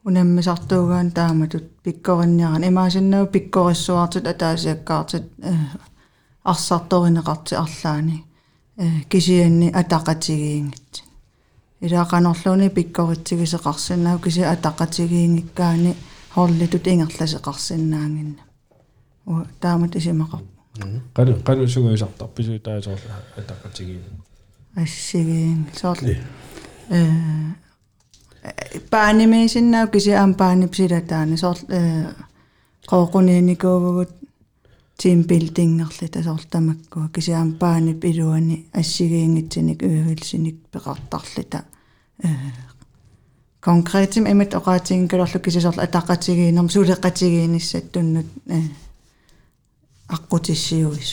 [0.05, 5.53] унаммисартуугаан тааматут пиккоринниаран имаасиннау пиккориссуартит атаасиаккаартит э
[6.43, 8.25] арсарторинеқарти арлаани
[8.77, 11.03] э кисианни атақатигиингит
[11.81, 15.95] илаақанерлууни пиккоритсигисеқарсиннау киси атақатигиингиккаани
[16.33, 18.43] хорлитут ингерласеқарсиннаангинна
[19.25, 20.41] уа таамат исимақар
[21.15, 24.03] qanu qanu suguisartarpisu taasooрлу атақатигиин
[24.75, 25.97] ассигиин соор
[26.89, 27.01] э
[29.92, 31.80] kisi am paanipsilataani soor э
[32.90, 34.12] qooquniinikууgugut
[35.02, 41.62] team buildingerli tasortamakku kisi am paanip iluani assigiingitsinik uivилсиник peqartarlita
[43.60, 44.54] konkreetim imat
[45.44, 48.60] кисисорла атақатигиинерм сулеқатигииниссаттуннут э
[50.16, 51.10] аққутиссиуис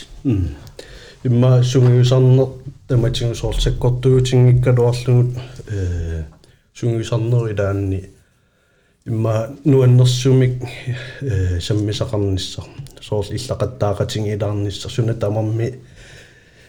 [1.23, 2.47] имма сунгиусарнер
[2.87, 6.23] таматингусоорлсаккортугутингиккалуарлугут э
[6.74, 8.10] сунгиусарнерилаанни
[9.06, 10.62] имма нуаннэрсумик
[11.20, 12.64] э саммисақарниссар
[13.00, 15.74] соорл иллақаттаақатингилаарниссар суна тамарми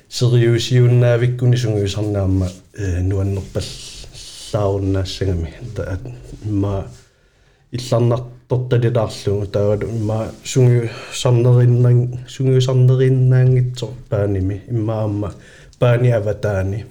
[0.09, 6.01] сериусиуннаавиккуни сунгиусарнаама э нуаннерпаллааруннаассагами таат
[6.45, 6.87] имма
[7.71, 15.33] илларнарторталилаарлугу таавалу имма сунгу сарнериннан сунгу сарнериннаангитсор пааними иммаама
[15.79, 16.85] паани аватаани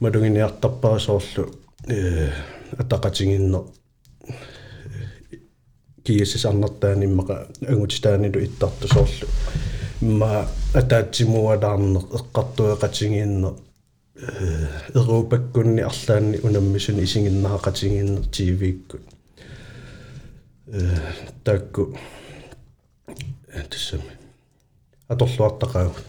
[0.00, 1.54] малугиниартарпарасоорлу
[1.88, 2.30] э
[2.78, 3.64] атақатингиннер
[6.04, 9.28] киисисарнертааниммака агутитаанилу иттартусоорлу
[10.00, 13.54] имма атаатсимуалаарнер эққартуэқатингииннер
[14.16, 19.02] э эрупаккунни арлаанни унаммисуни исигиннаақатингииннер тивиккут
[21.44, 21.96] таакку
[23.70, 24.12] тассами
[25.08, 26.04] аторлуартақаагут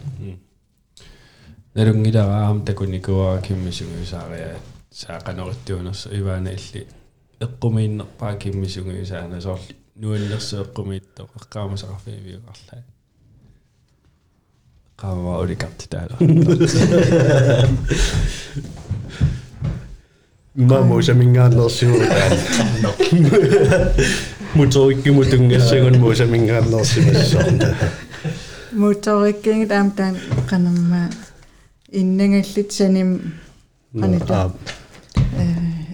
[1.74, 4.75] налунгилараам такуникуара киммисугуисаариа саақанериттуунерс
[6.19, 6.87] иваана илли
[7.45, 9.59] эққумииннерпаа киммисугуисаана соор
[10.01, 12.81] нуаннерсу эққумииттоо эққаамасақарфивиуқарлаа
[15.01, 16.17] qaama ulikatti täällä.
[20.55, 22.39] Mä muistan minkä nossivuuteen.
[24.55, 27.75] Motorikki mutungassagun muistan minkä nossivuuteen.
[28.71, 30.17] motorikking taam taan
[30.49, 31.09] qanamma
[31.91, 33.19] innangallit sanim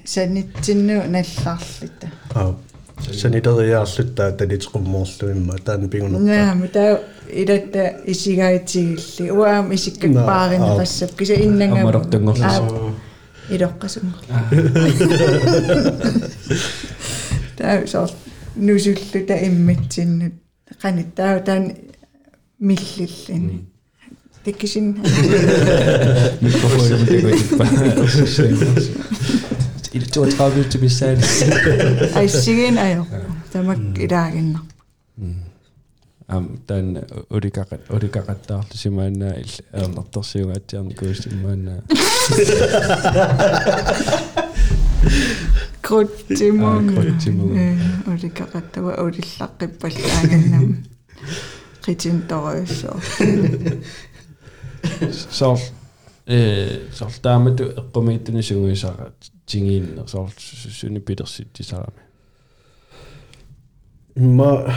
[0.03, 2.07] qanita sanitsinnu nallarlita
[3.11, 6.25] Sanitariaarluttaa taliteqummoorluimma taan pingunерpa.
[6.27, 6.97] naama taa
[7.29, 12.91] ilatta isigaitsigilli uaam isikkakpaarini qassap kisa innanga Amarortungorlu.
[13.49, 14.17] iloqqasunga
[17.57, 18.09] taa soor
[18.55, 20.33] nusulluta immitsinnut
[20.81, 21.73] qanittaa taan
[22.59, 23.67] millillin.
[24.43, 24.85] Tikkisin
[26.41, 27.63] Mikrofonen tekutippa.
[27.63, 28.91] Ile 32
[30.81, 31.17] missään.
[32.15, 33.05] aissigiin ajo
[33.53, 34.59] tamak ilaaginna
[36.27, 36.85] Am tän
[37.29, 41.71] urikakat urikakattaarlu simaanna il ernertorsiugaatiarni kuustimmaanna.
[45.81, 47.51] kruttimun Ah, kruttimun.
[48.13, 50.73] ulikaqattawa ulillaqqippallaangannam
[51.85, 52.99] qitin toruussoo
[55.11, 55.57] Sor
[56.27, 56.79] э
[59.53, 62.01] tingiin, se on synny pidossitti saami.
[64.15, 64.75] Mä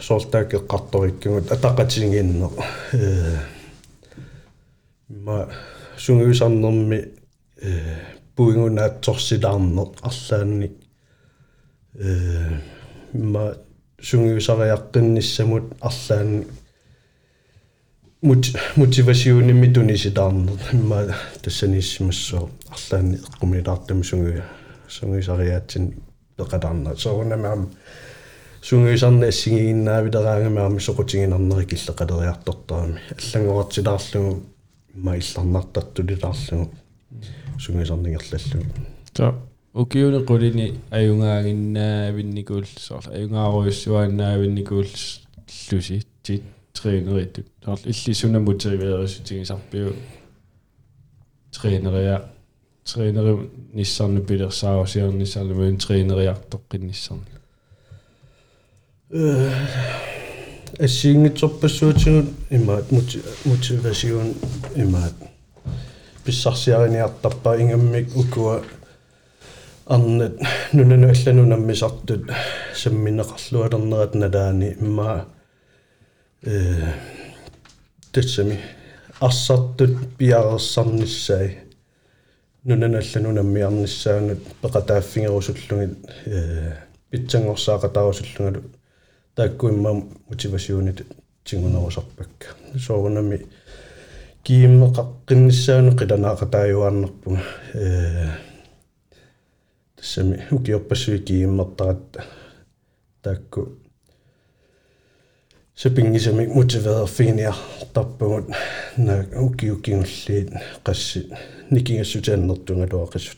[0.00, 2.52] soltaakin kattoikki, mutta takatsinkin no.
[5.08, 5.46] Mä
[5.96, 7.14] sun sannommi
[8.36, 10.58] puingun näet torsidannot allaanni.
[10.58, 10.80] Niin,
[13.12, 13.54] Mä
[14.00, 16.46] sun ysarjaqqinnissamut allaanni
[18.22, 24.44] мут мотивасиунимми тунисилаарнер имма тассаниссимассоо арлаанни эққумилаартами сунгуя
[24.88, 25.94] сунгуисариаатсин
[26.36, 27.70] пеқалаарна соорунамаам
[28.62, 34.42] сунгуисарна ассигигиннаавилераангамаами соқутигинарнери киллеқалериарторторами аллангоратсилаарлугу
[34.94, 36.70] имма илларнартаттулилаарлугу
[37.58, 38.64] сунгуисарнигерлаллугу
[39.16, 39.34] Så
[39.74, 44.90] ukiuni qulini ajungaaginnaavинникуул соор ajungaaruissuaannaavинникуул
[45.72, 46.02] луси
[47.65, 49.95] тит трeenerittut соор иллисуна мотивеерисутигисарпиу
[51.51, 52.21] трeeneria
[52.85, 57.31] трeenери ниссарни пилерсаарусиарниссарнамуун трeeneriartoqqinniссарни
[60.79, 62.91] ассигингитсорпассуутигут имаат
[63.45, 64.33] мотивасиун
[64.75, 65.13] имаат
[66.25, 68.63] писсарсиариниартарпа ингаммик укуа
[69.85, 70.33] арнат
[70.73, 72.29] нунану алланунаммисартут
[72.75, 75.25] самминеқарлуалернерат налаани имма
[76.43, 76.93] э
[78.15, 78.59] тэсэми
[79.19, 81.59] ассартут пиарерсарниссай
[82.63, 86.73] нунану алланунаммиарниссаанут пеқатааффингерусуллугит э
[87.11, 88.63] питсангорсаақатарусуллугалу
[89.35, 91.05] тааккуимма мотивасиунит
[91.43, 92.47] тингунерусарпакка
[92.79, 93.45] соорунами
[94.43, 97.41] кииммеқаққиннссаану қиланаақатааюааннерпуга
[97.73, 98.29] э
[99.95, 102.25] тассами укиорпассуи кииммертаратта
[103.21, 103.77] таакку
[105.75, 107.55] сепингисами мотивеерфигиниар
[107.93, 108.49] тарпугут
[108.97, 110.53] на укиукингуллиит
[110.83, 111.31] қасси
[111.69, 113.37] никингассутааннертунгалуақиссут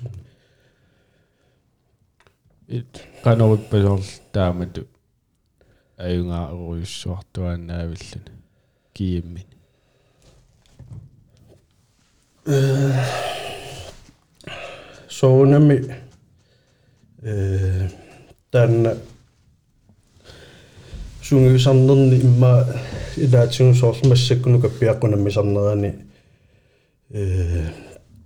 [2.68, 4.88] ит канориппасорл таамату
[5.98, 8.32] аюнгааруйуссуартуааннаавиллани
[8.94, 9.46] кииммин
[15.10, 15.96] соонами
[17.22, 17.90] э
[18.52, 18.98] танна
[21.28, 22.66] сунгиусарнерни имма
[23.18, 25.94] илаатигусоорлмассаккуну каппиаққунамми сарнерани
[27.12, 27.70] э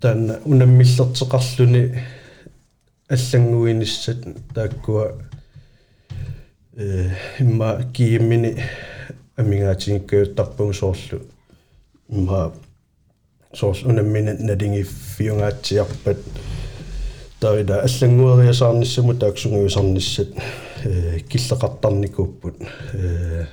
[0.01, 1.99] танна унаммиллертеқарлүни
[3.09, 5.13] аллангуиниссат тааккуа
[6.77, 8.57] э имма кииммини
[9.37, 11.21] амингаатингккаюттарпугу соорлу
[12.09, 12.53] имма
[13.53, 16.17] соорл унаммина налингиффиунгаатсиарпат
[17.39, 20.41] таида аллангуериасаарниссаму тааксунгуисарниссат э
[21.29, 22.55] киллеқартарникууппут
[22.93, 23.45] э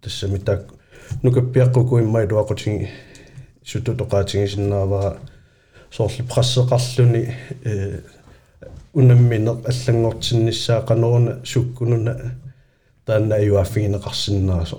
[0.00, 0.74] тассами таак
[1.22, 2.88] нукаппиаққуку иммай дуақутинги
[3.64, 5.18] сутутоқаатингисиннаавара
[5.90, 8.00] соорли прассеқарлүни э
[8.94, 12.36] унамминеқ аллангортиннissaа канеруна суккунуна
[13.04, 14.78] таанна аюаффигинеқарсинаасо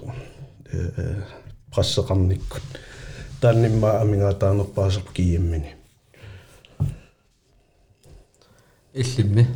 [0.72, 1.22] э
[1.74, 2.64] прассеқарниккут
[3.42, 5.76] тааннимма амингаатаарнерпаасеқ кииммини
[8.94, 9.48] иллимми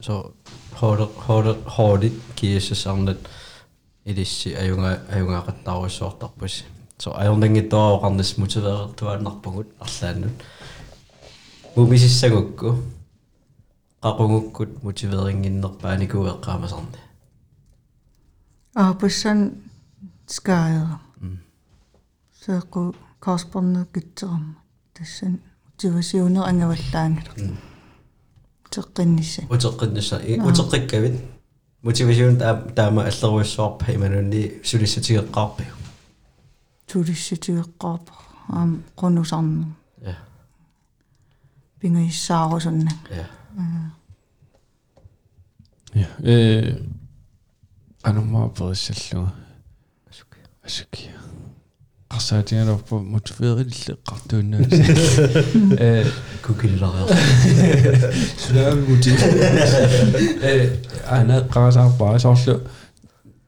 [0.00, 0.34] so
[0.81, 3.19] hårde hårde hårde kiisasarnat
[4.05, 6.63] илисси аюнга аюнгаақаттааруссуартарпус
[7.03, 10.35] so ajornangittoaqarnis motiveertuannarpugut арлааннут.
[11.75, 12.69] Мумисиссагукку
[14.03, 16.99] qaqungukкут мотивеерингиннерпааникуеққаамасарни
[18.75, 19.39] аапассан
[20.27, 20.99] скаера
[22.43, 22.81] сеэққу
[23.25, 24.55] корспорнеркитсерамма
[24.93, 25.33] тассан
[25.65, 27.33] мотивасиунер ангаваллаангилер
[28.73, 30.17] теққиннисса утеққиннасса
[30.49, 31.21] утеққиккавит
[31.83, 32.37] мотивасиун
[32.75, 35.65] таама аллеруиссуарпа иманунни сулиссатигеққарпи
[36.87, 38.13] тулиссатигеққарпа
[38.49, 39.67] аам қунусарнер
[40.01, 40.17] я
[41.79, 43.29] пингиссаарусунна я
[45.93, 46.79] ja э
[48.01, 49.33] анумаа периссаллуга
[50.09, 51.09] асуки асуки
[52.13, 54.73] qarsaatigaluarpu motiveerilleqqartuunnaas
[55.87, 56.05] э
[56.45, 57.09] кукиллариар
[58.43, 59.11] сулаамути
[60.51, 60.53] э
[61.17, 62.55] ана qaasаарpaa соорлу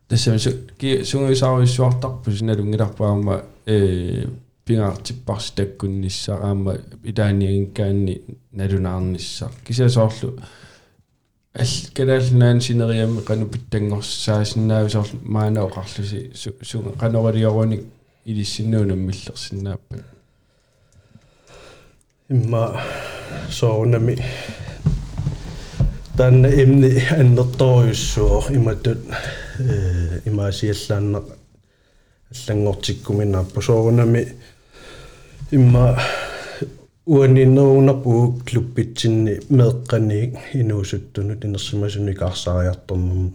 [0.07, 3.35] тассамису ки сунгуисааруиссуартарпу синалунгиларпаама
[3.65, 3.77] э
[4.65, 6.73] пингаартиппарси таккуннissaа аама
[7.09, 8.15] илааниагинкаанни
[8.57, 10.29] налунаарнissaа кисасоорлу
[11.61, 16.19] ал калаалнаан синериами кану питтангорсаасиннаавис соорлу maaнаоқарлуси
[16.69, 17.83] сунга каноралиоруник
[18.24, 19.96] илиссиннуунаммиллерсиннааппа
[22.28, 22.80] имма
[23.50, 24.16] соонами
[26.16, 28.98] танна имни аннерторюссуор иматут
[29.58, 31.22] э имаасиаллаанна
[32.30, 34.34] аллангортиккуминнааппу соонами
[35.50, 35.98] имма
[37.06, 43.32] уаниннеруунарпу клуппитсинни меэкканиик инуусуттунут инерсимасуникаарсариарторнэрму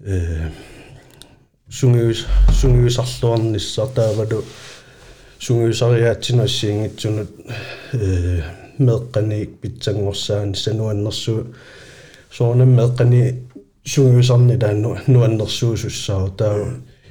[0.00, 0.50] э
[1.70, 2.26] сунгиус
[2.60, 4.44] сунгиусарлуарниссартаавалу
[5.38, 7.30] сунгиусариаатсинассиингитсунут
[7.92, 8.42] э
[8.78, 11.54] меэкканиик питсангорсаани сануаннэрсу
[12.30, 13.22] соонам меэккани
[13.84, 16.56] сунгиусарни таанну нуаннэрсуусуссаа таа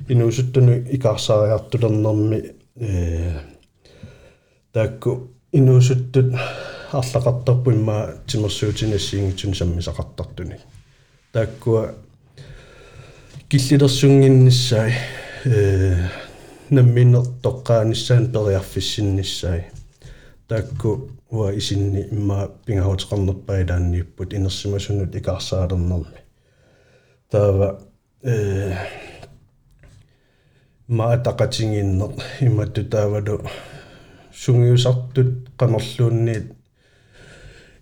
[0.07, 2.39] инуусуттуну икаарсариартулернэрми
[2.75, 3.39] э
[4.73, 6.33] таакку инуусуттут
[6.91, 10.57] арлақартарпу имма тимерсуутинассиингитсун саммисақартартуни
[11.31, 11.95] тааккуа
[13.49, 14.93] киллилерсунгиннссай
[15.45, 16.07] э
[16.69, 19.71] намминер тоққааниссаан периарфиссиннссай
[20.47, 26.21] таакку уа исинни имма пингахутеқарнерпаилаанниуппут инерсимасунут икаарсаалернэрми
[27.29, 27.79] таава
[28.23, 28.75] э
[30.87, 33.41] ма тақатингиннер иматту таавалу
[34.33, 36.53] сунгиусартут qamorluunniit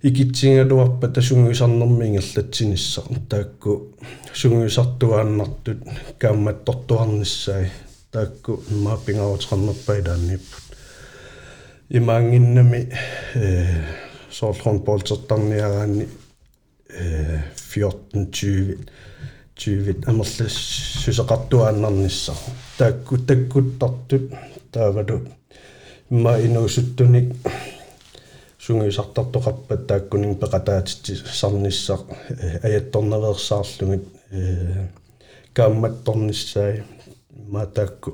[0.06, 3.96] ikitsingaluarpa tasунgiusarnermiingерлатсинisса таакку
[4.34, 5.80] сунгиусартуааннартут
[6.18, 7.68] каамматторtuarnissaai
[8.12, 10.64] таакку имма пингавутеқарнерпаилааннииппут
[11.90, 12.90] имаангиннами
[13.36, 13.84] э
[14.32, 16.08] соорлхон болтертарниараани
[16.90, 18.80] э 14 20
[19.56, 20.54] 20 амерлас
[21.04, 22.34] сусеқартуааннарнisса
[22.78, 24.34] таакку таккуттартут
[24.72, 25.28] таавалу
[26.10, 27.36] имма инуусуттуник
[28.67, 32.03] сунгиусартартоқарпат тааккунин пеқатаатитси сарниссақ
[32.63, 34.89] аятторневерсаарлугит э
[35.55, 36.85] каамматторниссаи
[37.31, 38.11] маатаакку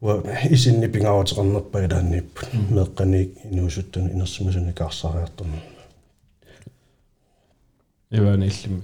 [0.00, 5.62] ва исинни пингаватеқарнерпагалааннииппут меэққаниик инуусуттуни инерсимасуни каарсариарторна
[8.10, 8.82] ивани иллими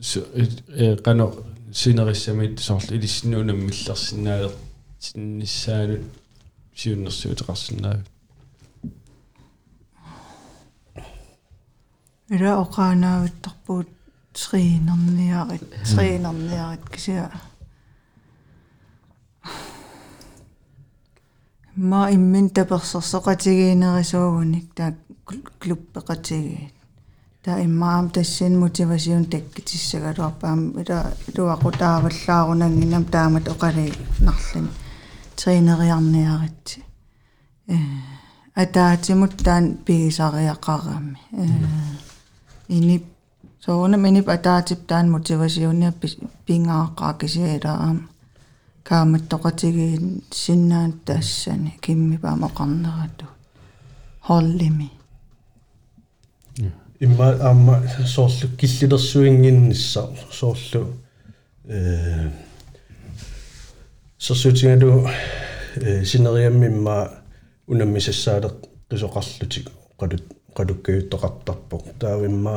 [0.00, 1.34] су э кано
[1.72, 4.52] синериссамит соорлу илиссинуунам миллерсиннаалер
[5.00, 6.02] синниссаанут
[6.80, 7.98] сиуннэрсуутеқарсинаа
[12.34, 13.88] ила оқаанаавиттарпуут
[14.32, 17.24] тринерниарит тринерниарит кися
[21.76, 24.90] ма иммин таперсерсоқатигиинерисуугуник таа
[25.60, 26.74] клуппеқатигиит
[27.44, 33.92] таа иммаам тассин мотивасиун таккитиссагалуарпаам ила илуақутааваллаарунангинам таамат оқали
[34.26, 34.70] нарлани
[35.40, 36.84] тринериарниаритси
[37.68, 37.76] э
[38.54, 41.46] атаатимут таан пигисариақарами э
[42.68, 43.04] инип
[43.64, 45.92] соонам инип атаатип таан мотивасиуниа
[46.46, 47.98] пингааққаа кисиалаам
[48.88, 53.26] kaamattоqatigiin sinnaан taassani kimmipaam oqarnerattu
[54.28, 54.88] hollimi
[57.00, 57.74] имма аама
[58.14, 60.02] соорлу киллилерсуингиннисса
[60.40, 60.80] соорлу
[61.68, 62.30] э
[64.19, 65.07] сосутингалу
[65.75, 67.09] э синериаммимма
[67.67, 68.55] унаммисассаалеқ
[68.89, 69.67] qisuqarlutик
[69.99, 70.23] qalut
[70.57, 72.55] qalukkiuттоqartarpoq taavimma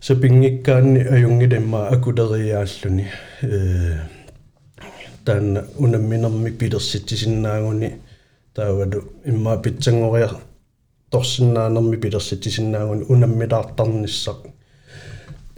[0.00, 3.06] сапингиккаанни аюнгилимма акулериааллуни
[3.42, 3.98] э
[5.24, 7.92] таанна унамминерми пилерситсиннаагуни
[8.54, 10.30] таавалу имма питсангориа
[11.10, 14.38] торсиннаанерми пилерситсиннаагуни унаммилаартарниссақ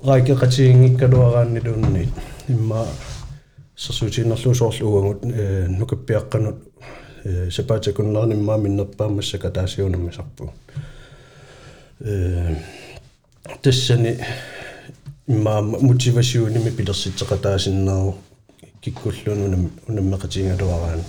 [0.08, 2.12] раикеқатигингиккалуарааннилуунниит
[2.48, 2.86] имма
[3.79, 6.57] Сэрсуутинерлуу соорлу уангут э нукаппиаққанут
[7.23, 10.53] э сапаатакуннернимма миннерпаамассака таасиунаммисарпу
[12.01, 12.55] э
[13.61, 14.17] тассани
[15.27, 18.15] имма мотивасиуними пилерситсеқатаасиннаару
[18.81, 21.03] киккуллуун унам унаммеқатингалуараан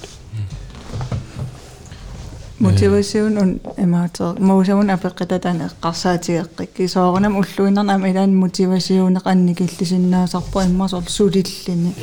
[2.60, 11.94] мотивасиун ун эмаатер моусавун апеққататан эққарсаатигеққик кисоорнам уллуинернам илаан мотивасиунеқанни киллисиннаасарпу иммасор сулиллини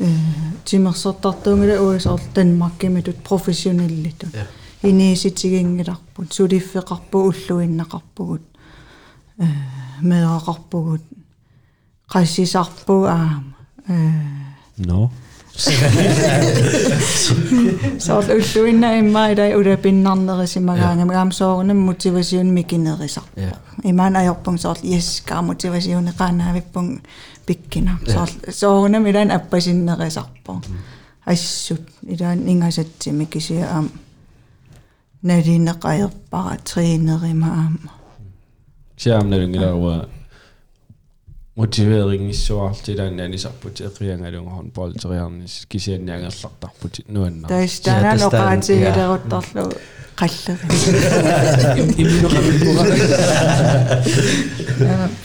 [0.00, 0.06] э
[0.64, 4.26] тимерсортартуунгила уасоор танмаркимитут профессионаллиту
[4.82, 8.42] иниситигингиларпут сулиффеқарпу уллуиннеқарпугут
[9.38, 9.46] э
[10.02, 11.02] меэқарпугут
[12.12, 13.54] qassisarpu aama
[13.88, 13.92] э
[14.78, 15.10] No.
[17.98, 23.52] så ulluinna imma ida ulapinnarnerisimmagaanga gaam soornam motivation mikinerisar Ja.
[23.84, 27.00] imaan ajorpung soor yes ka motivation qaanaavipпung
[27.45, 30.53] pikkina soor soornam ilan appasinnerisarpo
[31.25, 33.89] assut ilan ingasatsimi kisia am
[35.27, 37.91] nalineqajerpara trainerima aama
[41.55, 49.65] motiveringen suartilaannaani sarput eqriangaluung hornbolteriarnis kisianniangerlartarput nuanna taistana loqaatigileruttarlu
[50.19, 50.59] qallar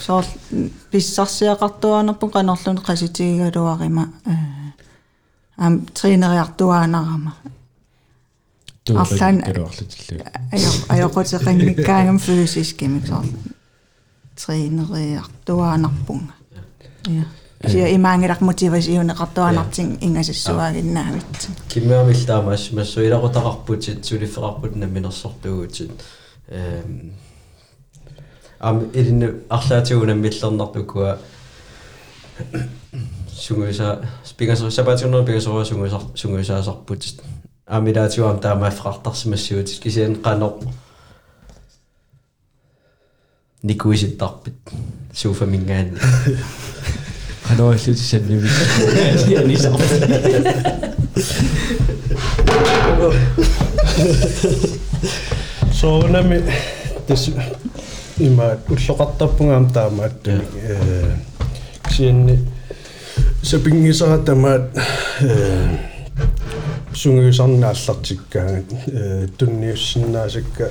[0.07, 0.25] soor
[0.91, 4.07] pissarsiaqartuanerpu qanorlun qasitigigaluarima
[5.57, 7.31] am trineriartuaanarama
[9.03, 9.43] arlan
[10.95, 13.25] ajoqutiqinnikkaangam fysisk, soor
[14.39, 16.33] тренериартуаанарпунга
[17.07, 17.25] я
[17.65, 25.91] сия имаангилақ мотивасиунеқартуанартин ингасассуагиннаавит Kimmeamiltaamaas massuilaqutaqarputit sulifferarput namminersortugutit
[26.49, 27.11] эм.
[28.59, 31.17] Ам илинну арлаатигунаммиллернартукуа
[33.33, 37.03] сунгуиса спингасо сапатиунер пигасоруа сунгуисар сунгуисаасарпут
[37.65, 40.15] амилаатигуам таамааффеқартарсимассуутит кисиан
[43.56, 44.54] қанер никуиситтарпит
[45.14, 45.98] сууфамингаани
[47.46, 48.48] qanoallutisannivi
[49.28, 49.72] янисар
[55.72, 56.42] соонами
[57.06, 57.30] тас
[58.18, 60.40] има уллоқартарпунгаам таамаат э
[61.88, 62.38] кисианни
[63.42, 64.76] сапингисара тамаат
[65.20, 65.78] э
[66.94, 70.70] сунгуисарнааллартиккаангат э тунниуссиннаасакка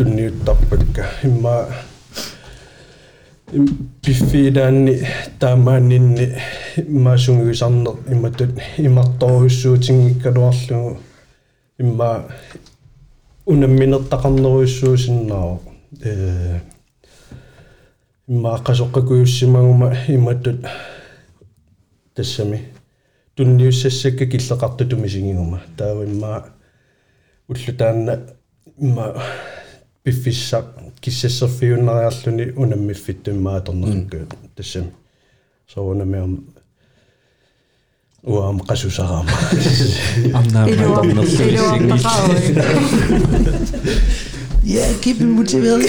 [0.00, 1.66] тунниуттарпакка имма
[4.02, 5.06] пиффидаанни
[5.38, 6.36] таамааннинни
[6.76, 10.98] имма сунгуисарнер имматут имарторуссуутингиккалуарлугу
[11.78, 12.24] имма
[13.44, 15.58] унамминертақарнеруйссуусиннаа
[16.02, 16.60] э
[18.26, 20.66] имма қасоққакуйуссимагума имматтут
[22.14, 22.60] тассами
[23.34, 26.46] тунниуссассакка киллеқартутумисигигума таава имма
[27.48, 28.20] уллутаанна
[28.78, 29.22] имма
[30.03, 30.65] пиффисса
[31.01, 34.91] киссассерфиуннериарлүни унаммиффитту иммааторнерикку тассами
[35.73, 36.45] соонамиам
[38.23, 39.29] уам қасусараама
[44.65, 45.85] Ja, keep dem motiveret.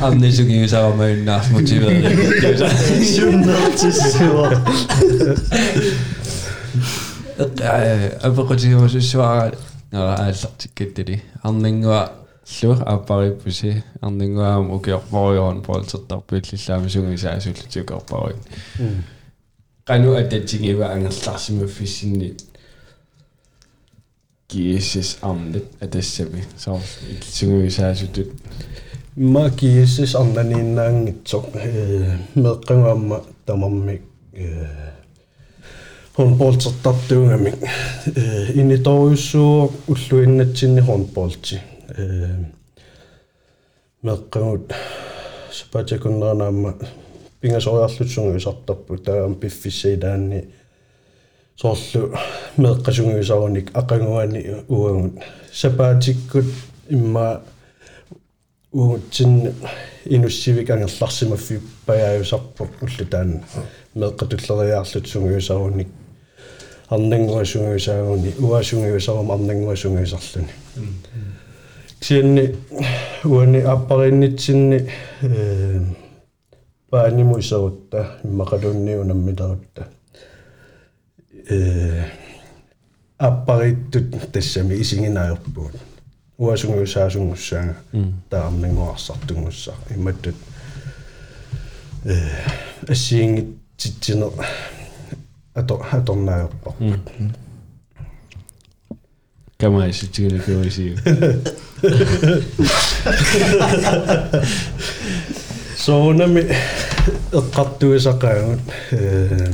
[0.00, 2.08] ампаси саа сорпу мисиккулуна мисақаттаангаа да амнисугиусарамаиннаас мотивеери
[3.14, 4.48] Sunnertissua.
[8.22, 9.54] апекутигуусуссуара
[9.92, 12.12] нара ааллартиккаттили арнингуа
[12.62, 18.38] лур аппариппуси арнингуаам укиорпориорн полтертарпиллиллаами сугисаасуллутиукорпаруин
[19.84, 22.36] кану ататсигива ангерларсимаффиссинни
[24.48, 26.82] киэсэс амнет атассами соор
[27.22, 28.32] сугисаасутут
[29.16, 31.46] Ma kiisis arnaniinnaangitsoq
[32.34, 34.02] meeqqangaamma tamarmik
[36.18, 37.54] håndboldsertartuungamik
[38.60, 41.60] initoriussuuq ulluinnatsinni håndboldsi
[44.02, 44.72] meeqqangut
[45.58, 46.72] sapatakunneranaamma
[47.40, 50.40] pingasoriarlutsunguisartarpu taam piffissaidaanni
[51.60, 52.02] soorlu
[52.62, 55.16] meeqqasunguisarunnik aqanguani uangut
[55.60, 56.50] sapaatikkut
[56.90, 57.51] imma уутсин
[58.73, 63.43] инуссивик ангерларсимаффи паяаюсарпут уллутаан
[63.95, 65.87] меэкъатуллериаарлут сунгуисаруник
[66.89, 70.53] арнангуасунгуисаагуни уасунгуисарум арнангуасунгуисарлуни
[72.01, 72.55] ксианни
[73.23, 74.89] уани аппариннитсинни
[75.21, 75.79] э
[76.89, 79.87] паанимуисарутта иммакалунниунаммилерутта
[81.49, 82.03] э
[83.17, 85.92] аппариттут тассами исигинаajorpuut
[86.38, 87.76] уасунгуисаасунгуссаага
[88.30, 90.36] таарнангуарсартунгуссаа имматтут
[92.04, 92.30] э
[92.88, 94.26] ассиингит титсине
[95.54, 97.00] ато аторнааерпарпут
[99.58, 100.96] камаиситигилакуисиу
[105.76, 106.42] соонами
[107.32, 108.60] эққартуисақаагут
[108.92, 109.52] э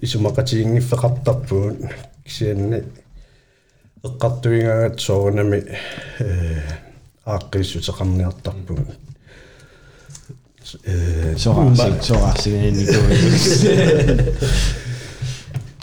[0.00, 1.76] исумақатиингиффеқартарпугут
[2.24, 2.84] кисианни
[4.04, 5.64] эққартуингаагат соонами
[6.18, 6.60] э
[7.24, 8.98] ааққиссутеқарниартарпугут
[10.84, 13.16] э сораарси сораарсигинникуи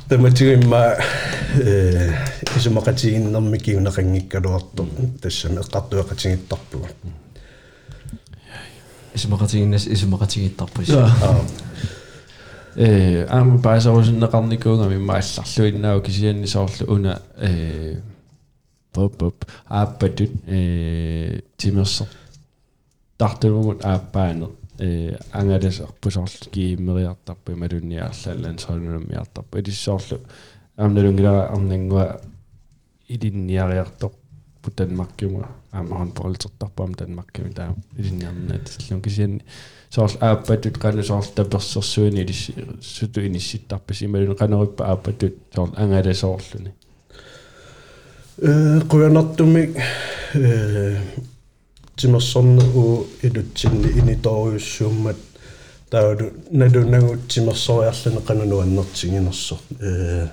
[0.10, 0.98] таматигимма
[1.56, 2.14] э
[2.58, 4.88] исумақатигиннэрми киунеқангиккалуарту
[5.22, 6.96] тассами эққартуеқатигиттарпугут
[9.16, 10.90] исумақатигиннас исумақатигиттарпус
[12.77, 18.01] э ам паасарусиннеқарникуунгами маалларлуиннаау кисианни соорлу уна э
[18.93, 22.07] поп поп ааппатут э тимерсер
[23.17, 30.21] тартулмут ааппаанер э ангаласарпу соорлу кииммериартарпу малунниаарлааллан соонунаммиартарпу илиссоорлу
[30.77, 32.21] амналунгила арнангуа
[33.09, 34.13] илинниариартор
[34.63, 39.43] путанмаркиума аамаан полтертарпаам танмаркими таа илинниарнаат силлун кисианни
[39.94, 46.72] соорл ааппатут qanu soorl таперсерсуини илисси суту инисситтарпас ималун qanериппа ааппатут соорл ангаласоорлуни
[48.38, 49.78] э куянартумик
[50.34, 50.98] э
[51.96, 55.18] тимерсорне у илутсинни иниториуссууммат
[55.90, 60.28] таалу налунагут тимерсориарлуне qanunуаннертигинерсо э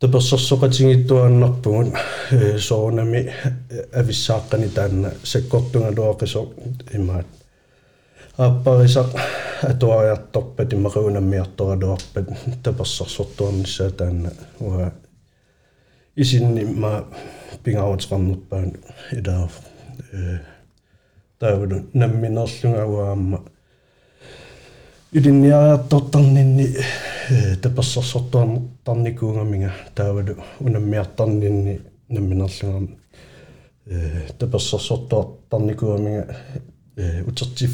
[0.00, 1.94] таперсерсоqatiнгиттуааннарпугут
[2.30, 3.32] э соонами
[3.92, 6.40] ависсааққани таанна саккортунгалуақисо
[6.92, 7.26] имаат
[8.37, 9.05] apparissa
[9.79, 12.23] tuo ajat toppetin maruinen miattoa doappe
[12.63, 14.29] tapassa sottua niin missä tänne.
[14.79, 14.91] Ja
[16.17, 17.03] isin niin mä
[17.63, 18.81] pingaut rannut päin
[19.17, 19.47] idä
[21.39, 23.43] täyden nämmin asunga vaamma
[25.13, 26.85] idin ja tottan niin, niin
[27.61, 28.47] tapassa sottua
[29.19, 30.43] kuinka minä täydyn.
[30.61, 32.93] Unen tannin niin nämmin asunga
[34.37, 36.25] tapassa sottua kuinka minä
[37.27, 37.71] utsatif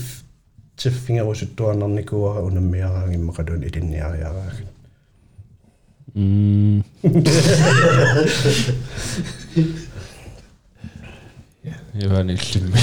[0.78, 4.68] тиффингерусуттуаннарникууара унаммиараангиммақалун илинниариараагат
[6.14, 6.84] м
[11.94, 12.80] Иван иллимми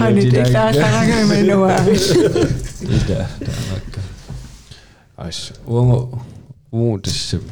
[0.00, 1.94] qanit иллаалларагамануаами
[2.96, 4.00] ида таамакка
[5.16, 6.20] ас уонго
[6.70, 7.50] уу тассами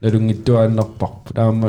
[0.00, 1.68] налунгиттуааннарпарпу таама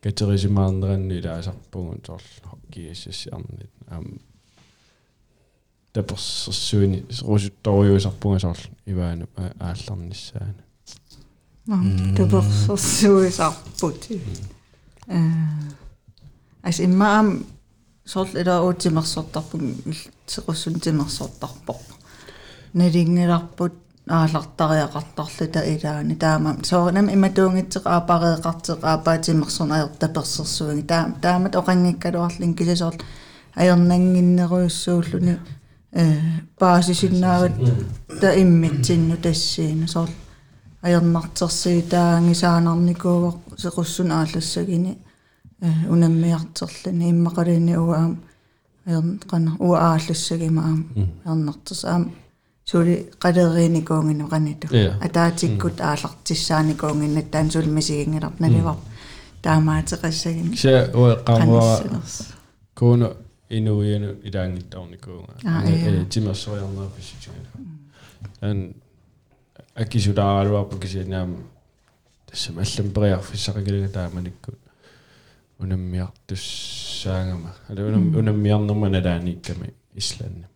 [0.03, 4.21] катерисимаарнеранни илаасарпугун сорл хоккиассассиарнит аам
[5.93, 9.27] таперсэрсуини русутториусарпунга сорл иваана
[9.59, 10.70] аалларниссаана туперсэрсуисарпут
[15.07, 15.21] э
[16.63, 17.45] ас иммаам
[18.05, 19.77] сорл ила уутимерсортарпун
[20.27, 21.81] теқуссун тимерсортарпоқ
[22.75, 23.75] налингиларпут
[24.09, 32.97] аалартариақартарлута илаани таама соорнам иматуунгитсеқ аапареэқартеқ аапаатимерсорнаер таперсэрсуинги таама таамат оқангиккалуарлин кисасоор
[33.55, 35.35] аернангиннеруйуссууллуни
[35.93, 36.05] э
[36.59, 37.55] баасисиннаават
[38.21, 40.11] та иммитсинну тассиина соор
[40.83, 44.99] аернартерсии таангисаанарникууоқ сеқуссун ааллассагини
[45.63, 48.13] э унаммиартерлани иммақалини уаам
[48.87, 50.81] аернқана уа ааллассагима аам
[51.25, 52.05] аернартерс аам
[52.71, 54.67] сули qaleriinikуунгину qanitu
[55.07, 58.77] атаатиккут аалартиссааникуунгиннат таан сули мисигингилар наливар
[59.45, 61.65] таамаатеқассагин се уэ qamua
[62.75, 63.09] куна
[63.51, 65.35] инуиану илаангиттаорникуунга
[65.67, 67.51] э тимерсориарнерписсутигана
[68.41, 68.75] ан
[69.75, 71.37] акисулааралуарпу кисинаам
[72.27, 74.59] тасса маллампериарфиссақагилага тааманиккут
[75.59, 77.81] унаммиартуссаангама ала
[78.21, 80.49] унаммиарнерма налааникками ислаанна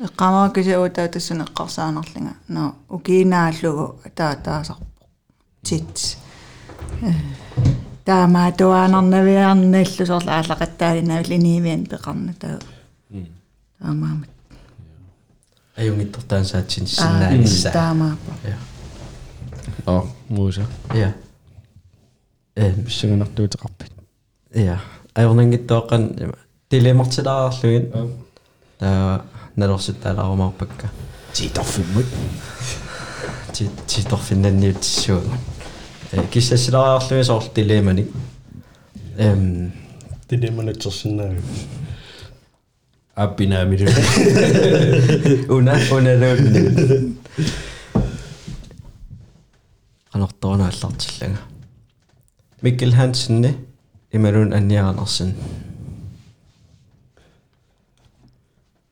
[0.00, 4.86] эққамаакиси утаатассуна эққарсаанерлинга но укинааллугу таа таасарпо
[5.62, 6.16] тит
[8.04, 12.58] таамаа туаанарнавиарналлу сорла аалақаттаалинаавил иниивиан пеқарна таа
[13.78, 14.39] таамаамат
[15.80, 18.32] аюнгиттортаан саатсин синнаанисса таамаапа
[19.86, 21.14] а мууса я
[22.54, 23.92] э биссагунартуутеқарпит
[24.54, 24.80] я
[25.14, 26.02] ajornangittoaqqan
[26.70, 27.84] dilemmartilaraarlugin
[28.78, 29.24] таа
[29.56, 30.90] налерсуттаалаарумаарпакка
[31.32, 32.06] титорфиммут
[33.52, 35.36] ти титорфиннанниутиссууга
[36.12, 38.08] э киссассилараарлуги соор дилеманик
[39.18, 39.72] эм.
[40.30, 41.34] Дилеманатсерсиннаа
[43.15, 43.89] аппинаамилу
[45.55, 46.61] уна уналуунни
[50.11, 51.39] анорторунааллартиллага
[52.61, 53.51] микkel хансенни
[54.11, 55.31] ималун анниаранерсин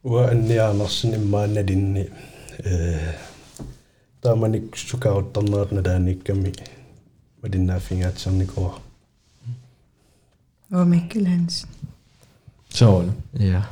[0.03, 2.09] уа анниаанерсин иммааналинни
[2.63, 3.13] э
[4.21, 6.53] тааманик сукаруттарнератна тааникками
[7.41, 8.71] малиннааффингаатсерникуа
[10.71, 11.67] о Mikkel Hansen
[12.69, 13.63] соона ja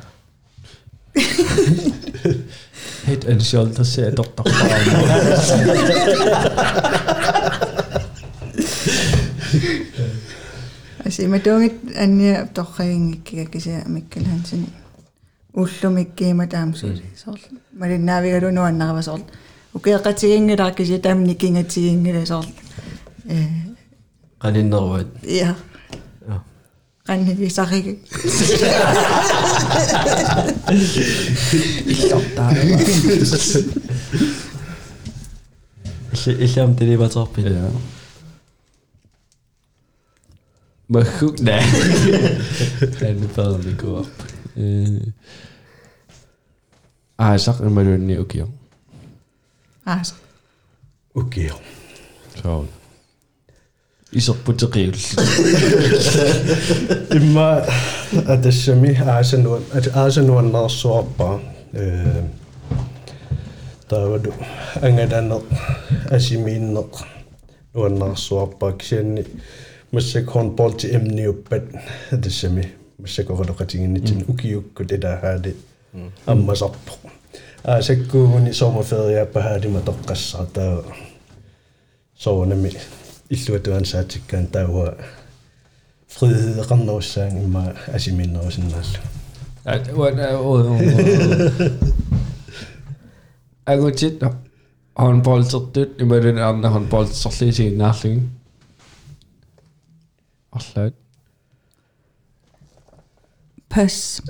[3.07, 4.43] Head and Shoulders ser Dr.
[11.07, 14.67] Asi mä tuongit anja tohkaingikkiä kisä Mikkel Hansen.
[15.57, 17.03] Ullumikkiima taamsuuri.
[17.73, 19.21] Mä olin naavigalu nuannarva sol.
[19.75, 22.43] Ukeaqatigingilaakisi tamnikingatigingila sol.
[24.39, 25.07] Qaninnervuat.
[25.23, 25.55] Jaa.
[27.07, 27.99] En die zag ik.
[36.27, 37.71] Islam tiri baca apa ya?
[40.91, 41.63] Makhluk dah.
[42.99, 44.03] Kan lupa ni kau
[47.17, 48.53] Ah, Azak en maar nu ook jong.
[49.85, 50.19] Azak.
[50.19, 51.23] Ah.
[51.23, 51.49] Oké.
[52.43, 52.67] Zo.
[54.16, 54.96] исерпутеқиул
[57.18, 57.66] имма
[58.28, 61.40] атассами аасануан аасануаннерсуарпаа
[61.74, 62.24] э
[63.88, 64.34] таваду
[64.82, 65.42] ангаданер
[66.10, 66.92] асимииннеқ
[67.74, 69.26] нуаннерсуарпаа кисианни
[69.92, 71.64] массак хонболти эмниуппат
[72.12, 72.66] атассами
[73.00, 75.56] массакорелоқатингиннитин укиуккут илаахаали
[76.26, 76.94] аммасарпо
[77.64, 80.84] аасаккуугуни сомафериаппа хаалима тоққассаа таа
[82.18, 82.72] соонами
[83.30, 84.88] иллуатуан саатиккаан тауа
[86.16, 87.64] фриðeqarnerussaan imma
[87.96, 89.00] asiminnerusinnaalla
[89.66, 90.16] at what
[93.66, 94.24] агутит
[94.96, 98.22] håndboldsertut ималун арна håndboldserliisiginnaarlugi
[100.58, 100.96] орлаат
[103.70, 104.22] пас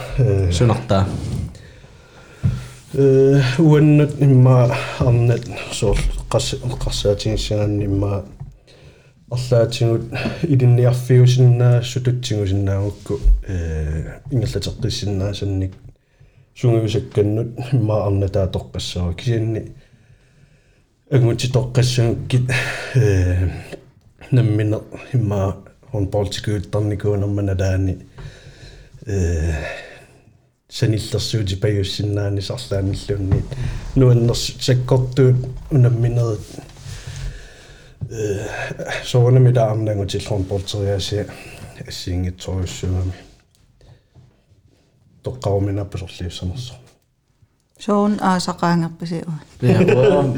[3.59, 5.97] уаннат имма арнат соор
[6.29, 8.23] қасс қарсаатингиссагаанни имма
[9.29, 10.03] арлаатингут
[10.43, 15.73] илинниарфиусиннаа сутутсигусиннаагукку э ингерлатеққиссиннаасанник
[16.55, 19.73] сунгиусакканнут имма арнатаа тоққассава кисианни
[21.11, 22.51] агмути тоққассагуккит
[22.95, 23.49] э
[24.31, 24.81] наммина
[25.13, 25.57] имма
[25.91, 27.97] хонболтикуутторникуунермана таани
[29.05, 29.53] э
[30.71, 33.57] sanillersuuti pajussinnaani sarlaamillunniit
[33.95, 35.35] nuanners sakkortuut
[35.71, 36.59] unamminerit
[38.09, 38.45] э
[39.03, 41.25] соонамида арнангутиллорн портериаси
[41.87, 43.13] ассиингитсориуссуами
[45.23, 46.73] тоққаруминаппусорлиуссанерсо
[47.79, 50.35] соон аасақаангерпасиу Пиаром.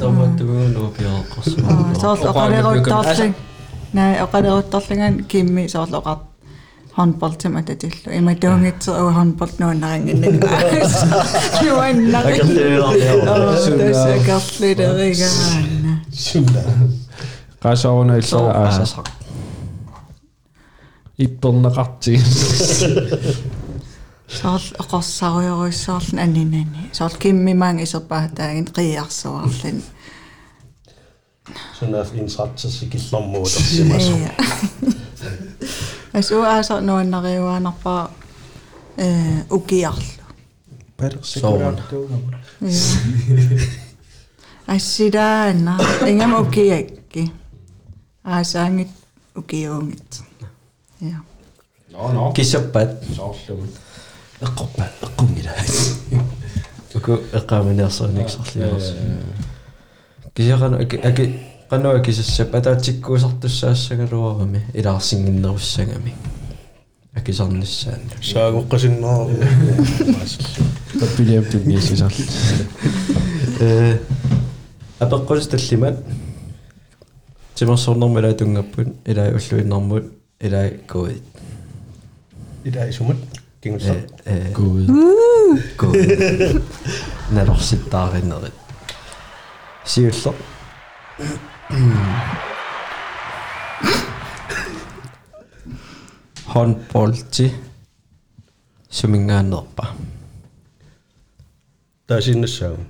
[0.00, 1.56] Томатугуну пиаққарсу.
[2.00, 3.34] соорл оқалеруттарлин
[3.92, 5.68] наа оқалеруттарлинган кимми
[6.97, 11.93] handbolltum att det är mig då mitt så och handboll nu när ingen nu är
[11.93, 12.23] när
[13.77, 15.27] det är gott lite rega
[16.11, 16.61] sunda
[17.61, 19.03] qasa ona illa asa
[21.15, 22.19] ipperneqarti
[24.27, 26.89] Saal oqorsaruyoruissaarlun aninani.
[26.91, 29.83] Saal kimmimaang iserpaataagin qiiarsuarlun.
[31.79, 34.17] Sunaaf insratsasikillermuulersimasu.
[36.16, 38.10] ааса нуаннариуаанерпаа
[38.96, 40.02] э укиарлу
[40.96, 42.38] патерсикуаартуугама
[44.66, 45.78] ассилаана
[46.10, 47.32] ингам укиакки
[48.24, 48.88] аасаангит
[49.34, 50.20] укиуунгит
[51.00, 51.22] я
[51.92, 53.02] no no Кисаппат.
[53.16, 53.70] sooрлугут
[54.40, 55.52] эққорпа эққунгила.
[56.94, 58.94] Уку эққаминерсониксорлиорс.
[60.34, 66.13] кисерано аки аки qanua kisassa pataatsikkuusartussaassagaluarami ilaarsinginnerussangami
[67.17, 69.33] akisarnissaanna saagoqqasinneraaru
[70.99, 72.21] tappiliamtu niissisarl
[73.67, 73.69] э
[75.05, 75.97] апеққулсталлимат
[77.55, 80.05] тимерсорнэрмала тунгаппут илаа уллуиннэрмут
[80.47, 81.25] илаа куит
[82.63, 83.19] идаисумат
[83.61, 83.95] кингусса
[84.25, 84.87] э гуд
[85.77, 86.61] куит
[87.35, 88.57] налорситтаариннерит
[89.85, 90.35] сиуллер
[96.54, 97.46] håndbolti
[98.90, 99.84] сумингаанерпа
[102.06, 102.84] таасиннассаагу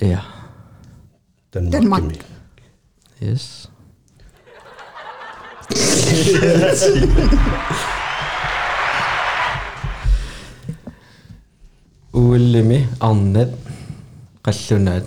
[0.00, 0.22] ja
[1.52, 2.18] данмаркими
[3.20, 3.68] yes
[12.12, 13.50] уиллими арнат
[14.44, 15.06] қаллунаат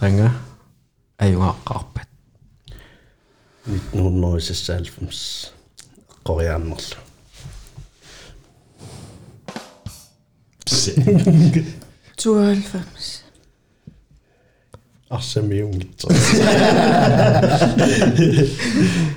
[0.00, 0.28] qanga
[1.18, 2.08] аюнгааqqaarpat
[3.92, 5.52] 1996
[6.26, 6.96] qoriaannerlu
[12.22, 13.22] Tuolfems.
[15.10, 16.10] арсамиунгитсер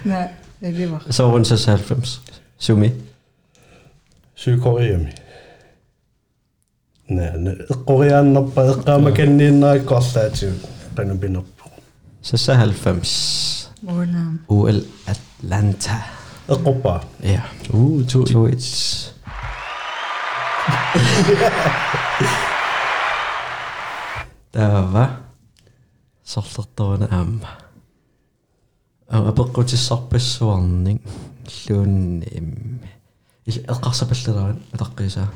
[0.04, 1.02] Nej, det var.
[1.10, 2.20] soorun 96
[2.60, 2.90] sumi
[4.36, 5.14] сюкориами
[7.10, 7.34] наа
[7.74, 10.54] эққориааннерпа эққаама каннииннааккоарлаатиу
[10.96, 11.57] панупинерпу
[12.23, 13.69] 96
[14.49, 16.03] والاتلانتا
[16.51, 17.43] القبة يا.
[17.75, 19.09] و تويتس
[24.55, 25.21] دابا
[26.25, 27.41] سلططونا أم؟
[29.11, 31.01] أبقوتي صبس وانين
[31.71, 32.79] لون إم
[33.69, 35.29] القصة بالتران أدقيسها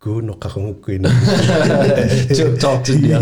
[0.00, 1.10] gu no kakungukui na
[2.60, 3.20] talk to dia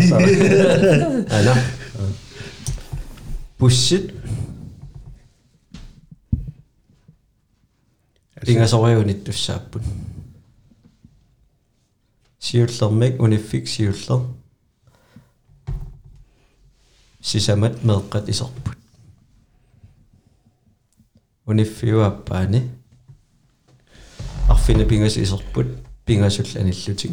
[1.27, 1.51] ana
[1.99, 2.11] ah,
[3.59, 4.15] pussit
[8.47, 9.83] ringasoreunittussaappun
[12.39, 14.23] siullermik uniffik siuller
[17.21, 18.79] sisamat meqqat isorput
[21.51, 22.59] uniffiuappaani
[24.47, 27.11] arfine pingas isorput аниллутик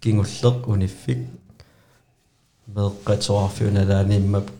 [0.00, 1.18] кингуллеq униффик
[2.66, 4.50] меэккатсоарфиуналааниммап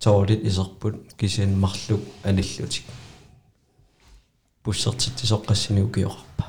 [0.00, 2.84] тоолит исерпут кисианмарлук аниллутик
[4.64, 6.44] буссертитсоққассини укиоқарпа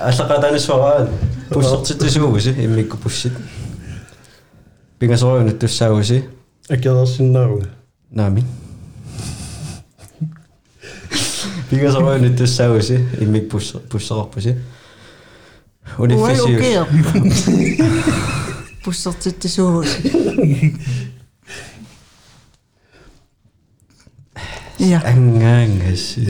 [0.00, 1.08] аллақатанисвараан
[1.50, 2.98] буссертитсуугуси иммикку
[8.12, 8.44] Nami.
[11.70, 13.48] Bika sama nyt tässä olisi, ei mik
[13.88, 14.56] pussa roppasi.
[15.98, 16.42] Oli fisi.
[16.42, 17.78] Oi okei.
[18.84, 20.12] Pussa sitten suusi.
[24.78, 25.00] Ja.
[25.04, 26.16] Angangas.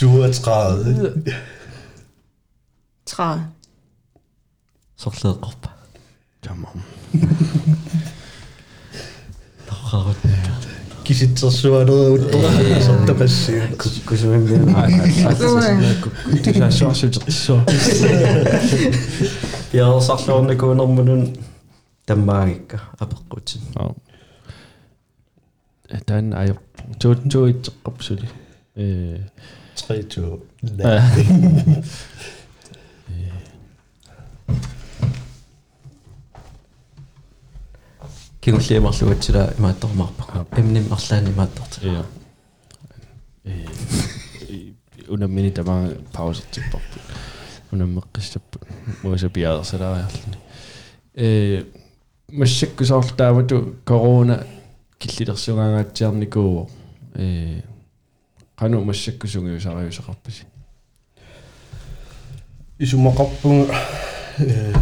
[0.00, 1.32] Du er 30.
[3.04, 3.38] 30.
[4.96, 5.66] Så slet op.
[6.46, 6.82] Come on.
[9.88, 10.14] gehad.
[10.22, 10.30] Ja.
[11.02, 11.78] Ik zit het zo.
[11.78, 13.48] Ja dat het toch is.
[13.48, 13.82] Ik
[14.18, 14.90] zo in mijn hart.
[14.90, 15.04] Ik.
[15.04, 16.44] Ik
[29.86, 30.46] zit zo
[38.48, 42.04] кигуллиимарлугатсила имааттормаарпа эмним арлаани имаатторт я
[43.44, 43.66] э
[45.08, 46.98] унаммини тамаа паусертиппарпу
[47.72, 48.66] унаммеққиссаппу
[49.02, 50.38] муса пиаерсалаариарлуни
[51.14, 51.64] э
[52.32, 54.46] массаккусаарлтаавату корона
[54.98, 56.70] киллилерсугаангаатсиарникуу
[57.16, 57.60] э
[58.56, 60.44] кану массаккусунгиусариусақарпаси
[62.78, 63.74] исумақарпунга
[64.38, 64.72] э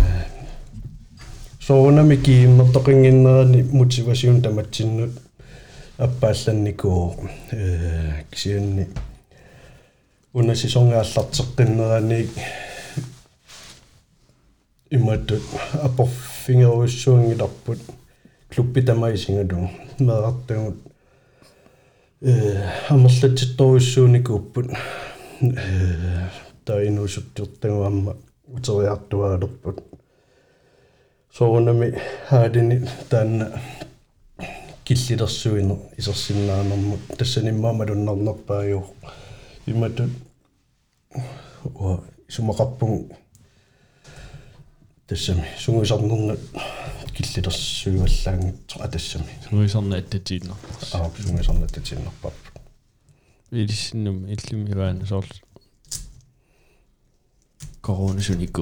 [1.66, 5.10] соонами кииммертоқингиннерани мотивасиун таматсиннут
[5.98, 8.86] аппаалланникуу э кисианни
[10.32, 12.28] унасисоргааллартеққиннерани
[14.90, 15.42] иматтут
[15.82, 17.80] апорфингеруссуунгиларпут
[18.48, 20.76] клубби тамаисингалу мерартагут
[22.20, 24.66] э амерлатситторуссууникууппут
[25.40, 26.28] э
[26.64, 29.95] таинуусуттертагуамма утериартуаалерпут
[31.36, 33.60] соонами хаадини таанна
[34.84, 38.86] киллилерсуинер исерсиннаанермут тассаниммаамалуннарнерпаажуу
[39.66, 40.10] иматут
[41.64, 43.12] уа сумақарпун
[45.06, 46.40] тассами сунгусарнернут
[47.14, 50.56] киллилерсуиваллаангитсо атассами нуисарна аттатииннер
[50.92, 52.34] аа сунгусарнат татиннерпап
[53.50, 54.72] илиссиннум иллуми
[57.86, 58.58] 거원순이고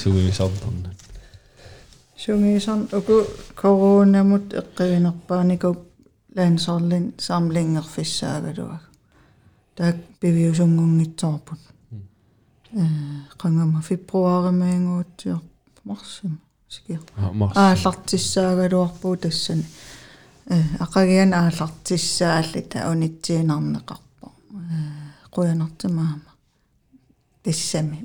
[0.00, 0.96] 수위선분은
[2.16, 3.16] Sungisan uku
[3.60, 5.70] koronamut eqqiinerpaaniku
[6.36, 8.84] laansorlin saamlingerfissaagaluak
[9.76, 11.62] taak piviusungungitsorput
[13.40, 15.40] qangama februarimaanguutsior
[15.84, 16.34] marsim
[16.74, 17.02] sikier
[17.64, 19.60] aallartissaagaluarpuu tassan
[20.84, 24.26] aqagian aallartissaalli ta unitsiinarneqarpa
[25.34, 26.30] quyanartimaama
[27.46, 27.98] тассами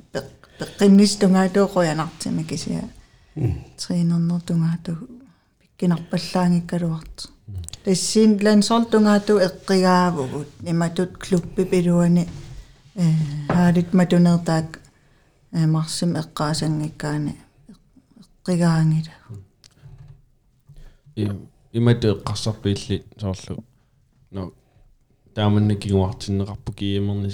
[0.58, 2.84] пеққиннис тунгаатуу қуянартими кисиа
[3.34, 4.92] тринернер тунгаату
[5.60, 7.16] пиккинарпаллаангиккалуарт
[7.84, 12.28] тассиин лансор тунгаату эққигаавгут иматут клубби пилуани
[12.94, 13.04] э
[13.48, 14.80] хаалит матунертаак
[15.52, 17.34] э марсим эққаасангиккаани.
[18.44, 19.12] Эққигаангила
[21.16, 21.30] и
[21.72, 23.64] имат эққарсарпиилли соорлу
[24.30, 24.52] но
[25.34, 27.28] тааманна кигуартиннеқарпу киимерни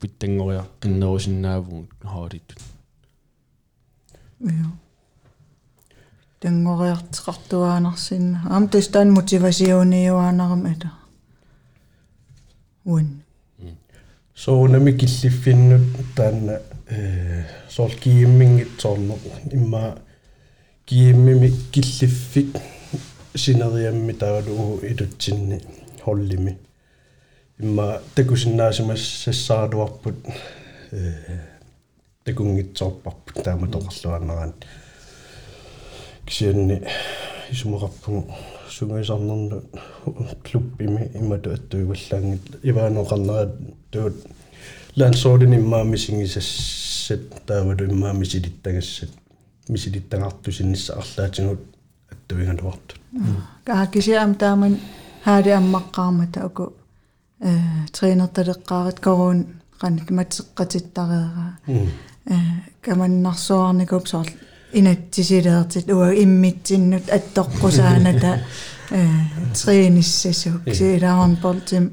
[0.00, 2.54] Bittengoja innousin naavuun haarit.
[4.40, 4.70] Joo.
[6.40, 8.36] Tengoriartiqartuaanarsin.
[8.50, 10.88] Aam tustaan motivasiuniuaanaram ata.
[12.86, 13.24] Uin.
[13.62, 13.76] Mm.
[14.34, 15.82] So nami killifinnut
[16.14, 19.18] taanna eh, sol kiimmingitsornu
[19.52, 19.96] imma
[20.86, 22.56] kiimmimi killiffik
[23.36, 25.60] sineriammi taalu itutsinni
[26.06, 26.58] hollimi.
[27.59, 30.15] имма такусиннаасимас сассааруарпут
[30.91, 31.51] э
[32.25, 34.53] такунгитсоорпарпут таама тоқарлуаннеран
[36.25, 36.81] кисианни
[37.51, 38.33] исумеқарпугу
[38.69, 39.63] сунгисарнерну
[40.43, 43.51] клуббими имату аттуиваллаангит ивааноқарнерат
[43.91, 44.15] туут
[44.95, 49.09] лансоодин иммаами сингисассат таавалу иммаами силиттагассат
[49.67, 51.61] мисилиттагартусиннисса арлаатингут
[52.11, 52.99] аттуигалуартут
[53.65, 54.79] каакисиам тааман
[55.23, 56.73] хаали аммаққармата уку
[57.50, 57.52] э
[57.96, 59.38] тренерталеққарит корун
[59.80, 62.36] qanit matseqqatittareera э
[62.84, 64.28] каманнарсуарникуп соор
[64.78, 68.30] инатсисилеэртит уа иммитсиннут аттоққусааната
[68.90, 69.02] э
[69.58, 71.84] трениссасук силаарн полтим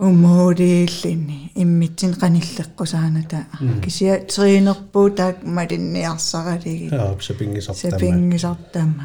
[0.00, 3.38] умоодииллини иммитсин qanilleqqusaaната
[3.84, 9.04] кисиа тренерпуу таак малинниарсаралиги аа сапингисартама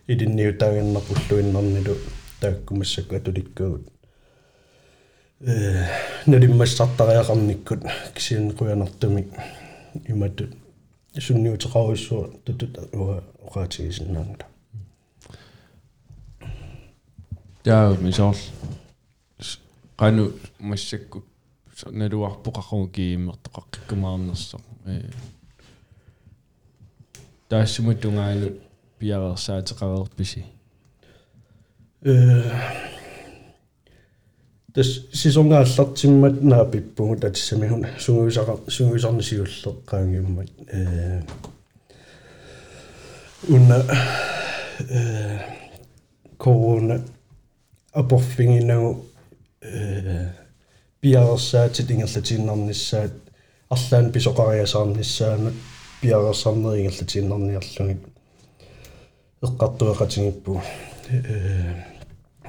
[0.06, 1.96] илинниутаагиннарпуллуиннарнилу
[2.40, 3.88] тааккумассакку атуликкагут
[5.40, 5.86] э
[6.26, 9.28] налиммассартариақарниккут кисианнеқуянартуми
[10.08, 10.56] иматут
[11.18, 14.46] сунниутеқаруиссуа тутут уа оqaатигисиннаангла
[17.62, 18.36] таа мисоор
[19.96, 21.24] кану массакку
[21.91, 25.09] налуарпоқарру кииммертоқаққиккумаарнерсо э
[27.49, 28.49] таассумутунгаалу
[28.99, 30.45] пиарерсаатеқареерписи
[32.03, 32.43] э
[34.73, 41.23] тас сисонгааллартиммат наапиппугу татсами хуна сунгуисара сунгуисарнисиуллеққаангиммат э
[43.47, 43.85] уна
[44.89, 45.39] э
[46.37, 47.01] корона
[47.93, 49.05] апорфингинагу
[49.61, 50.29] э
[51.03, 53.11] пиарсаатит ингерлатииннарниссаат
[53.69, 55.53] арлаан писоқариасаарниссаанут
[56.01, 58.01] пиарсарнерингерлатииннарниарлугит
[59.41, 60.61] эққартуэқатингиппу
[61.09, 61.83] э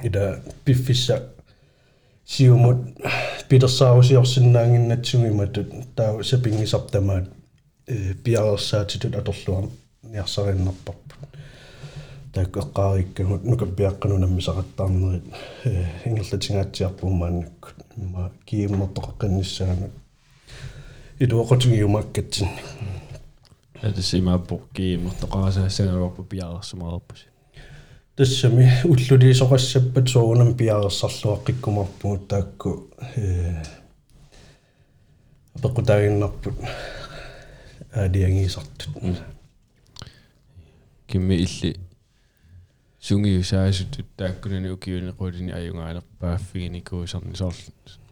[0.03, 1.29] ида пиффисса
[2.25, 2.77] сиумут
[3.49, 7.29] питерсаарусиорсиннаангиннатсугиматут таа сапингисартамаат
[7.87, 9.71] э пиарсаатитут аторлуам
[12.36, 15.24] Ниарсариннарпарпут тааккеққариккагут нукаппиаққанунаммисақаттаарнерит
[15.64, 19.92] э ингерлатингаатсиарпумааннаккут ма кииммортоқаққиннссаанут
[21.18, 22.48] илуоқатугиумаккатсин
[23.80, 27.26] это симааппо кииммортоқарасаассагалуарпу пиарерсумаарпус
[28.16, 33.62] тассами уллулиисоқассаппат соонам пиарерсарлуаққиккумарпугут таакку э
[35.54, 36.54] апеккутаагиннарпут
[37.92, 39.22] аалиангисартут
[41.06, 41.85] кимми илли
[43.05, 47.55] сунгиусаасутут тааккунани укиунеқулини аюнгаалерпааффигини куусарни соор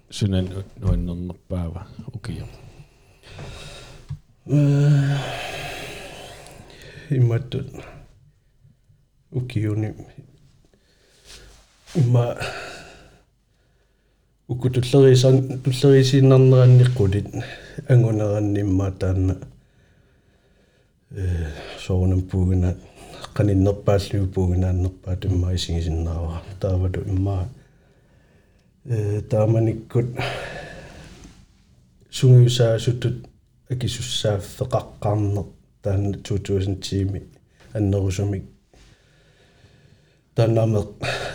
[0.10, 0.50] сунан
[0.82, 2.46] нуаннернерпаава укио
[4.48, 5.18] э
[7.10, 7.68] имматтут
[9.32, 9.94] укиуни
[11.96, 12.38] имма
[14.48, 17.28] укутуллерисан туллерисииннарнеранниққулит
[17.88, 19.38] ангунераннимма таанна
[21.12, 21.52] э
[21.86, 22.76] соонам пуугина
[23.37, 27.49] qaninnерпааллугу пуугинааннерпаа тумма исигисиннаава таавату имма
[28.87, 30.07] э тааманиккут
[32.11, 33.17] сунгиусаасуттут
[33.71, 35.47] акисуссааффеқаққарнер
[35.83, 37.23] таанна 2000 тими
[37.73, 38.45] аннерусумик
[40.37, 40.89] тааннаамеқ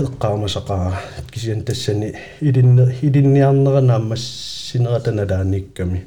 [0.03, 0.93] эққаамасақаа
[1.31, 4.23] кисиан тассани илинне илинниарнеранааммас
[4.71, 6.05] синератаналааникками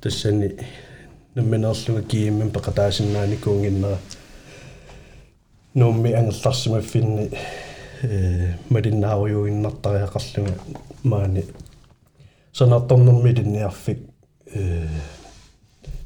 [0.00, 0.48] тассани
[1.34, 3.36] намминерлуга кииммин пеқатаасиннаани
[5.75, 7.31] куунгиннера нуумми ангерларсимаффинни
[8.03, 10.53] э малиннааруйуиннартариақарлуга
[11.03, 11.45] маани
[12.53, 13.99] санаарторнерми илинниарфик
[14.53, 14.87] э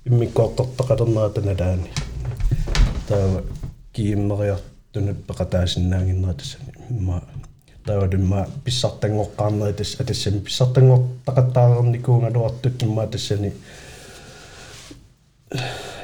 [0.06, 1.90] иммиккоортортақалернератаналаани
[3.08, 3.44] таава
[3.94, 7.24] кииммериартунут пеқатаасиннаангиннера тассани ма
[7.86, 13.54] таавалимма писсартангоққарнери тас атассами писсартангоқтақаттаарерникуунгалуартут имма тассани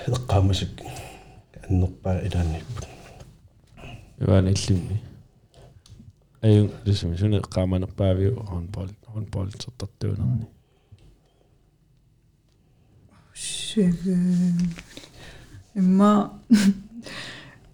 [0.08, 0.70] эққаамасик
[1.70, 2.88] аннерпаа илаанниппут
[4.23, 4.97] Iwan illimni
[6.43, 10.47] ayun lisumisuни qaamanerpaaviu hornbolt hornbolt sertartuunerni
[13.47, 14.17] Sjøge
[15.81, 16.11] imma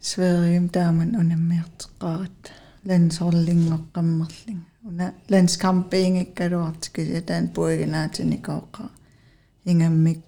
[0.00, 2.52] Sverige damen unemmertqarat
[2.88, 8.84] landshollingeqqammerling una landskampiingikkaluartikis taan puiginaatini kooqqa
[9.66, 10.20] ingammik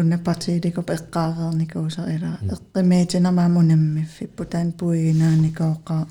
[0.00, 3.56] unna partiiliko eqqaaqerniko usarila eqqimeetinama hmm.
[3.56, 6.06] unammiffippu taan puiginaanikoqa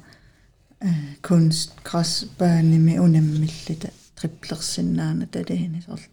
[0.88, 3.88] eh, kunst kraspaanimi unammillita
[4.22, 6.08] triplersinnaana talihini sorla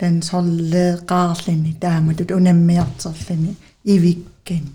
[0.00, 3.56] landsholleeqqaarlini taamatut unammiarterlini
[3.94, 4.72] ivikkani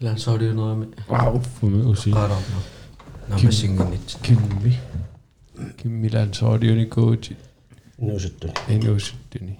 [0.00, 0.86] landsholliunerami
[1.20, 2.60] aaffumi usi qaararna
[3.28, 4.72] namasinginit kimmi
[5.76, 7.51] kimmi landsholliunikuutit
[8.02, 9.58] инуусуттуни инуусуттуни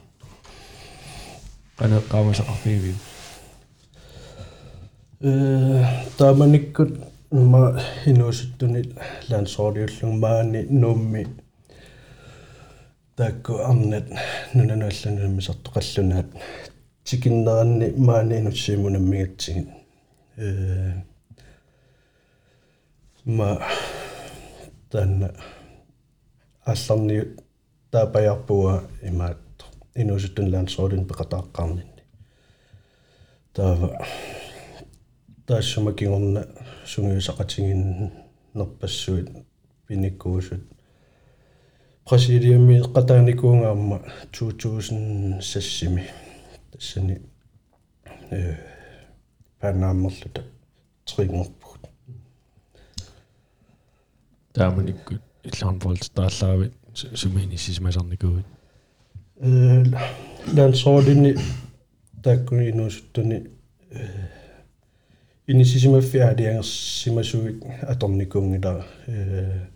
[1.79, 2.95] qanеққаамасақарфиви
[5.21, 5.85] э
[6.19, 6.91] тааманиккут
[7.31, 8.83] ма инуусуттуни
[9.31, 11.27] лансоолиуллуг маани нуумми
[13.17, 14.07] таакку арнат
[14.55, 16.29] нунанулланумисартоқаллунаат
[17.05, 19.69] тикиннеранни маани инуссиимунаммигатсигит
[20.37, 20.93] э
[23.25, 23.63] ма
[24.91, 25.31] танна
[26.65, 27.42] алларниут
[27.93, 29.39] таапаярпуа имаат.
[29.95, 32.03] Инуусуттун лансоолин пеқатааққарнинни
[33.53, 34.07] таава
[35.47, 36.47] таассумакигорна
[36.87, 38.11] сунгиусақатингин
[38.55, 39.29] нерпассуит
[39.87, 40.63] пиниккуусут
[42.09, 44.01] пресидиуми qataanikуунгаама
[44.33, 46.03] 2000
[46.73, 47.21] тассани
[48.31, 48.57] э
[49.61, 50.43] панааммерлута
[51.05, 51.91] трингорпугут
[54.55, 58.46] тааманиккут илларн болт тааллаавит сумини сисмасарникуут
[59.40, 59.84] э
[60.56, 61.36] лансоолини
[62.24, 63.50] тааккуинуусуттуни
[63.92, 64.08] э
[65.48, 69.68] инисисимаффиаалиангерсимасугит аторникуунгила э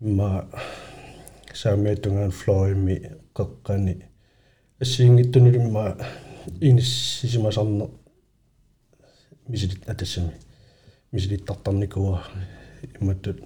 [0.00, 0.48] ма
[1.54, 4.04] саамиатунгаан флоими қеққани
[4.80, 5.96] ассиингиттунулимма
[6.60, 7.88] инissisimasarne
[9.48, 10.32] мисилит атассами
[11.12, 12.22] мисилиттартарникуа
[13.00, 13.42] имматтут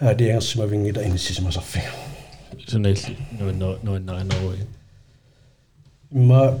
[0.00, 1.80] аадиангерсимавингила иниссисимасарфи
[2.68, 2.96] Sådan er
[3.38, 4.66] noget, noget, noget, noget, noget.
[6.14, 6.60] имма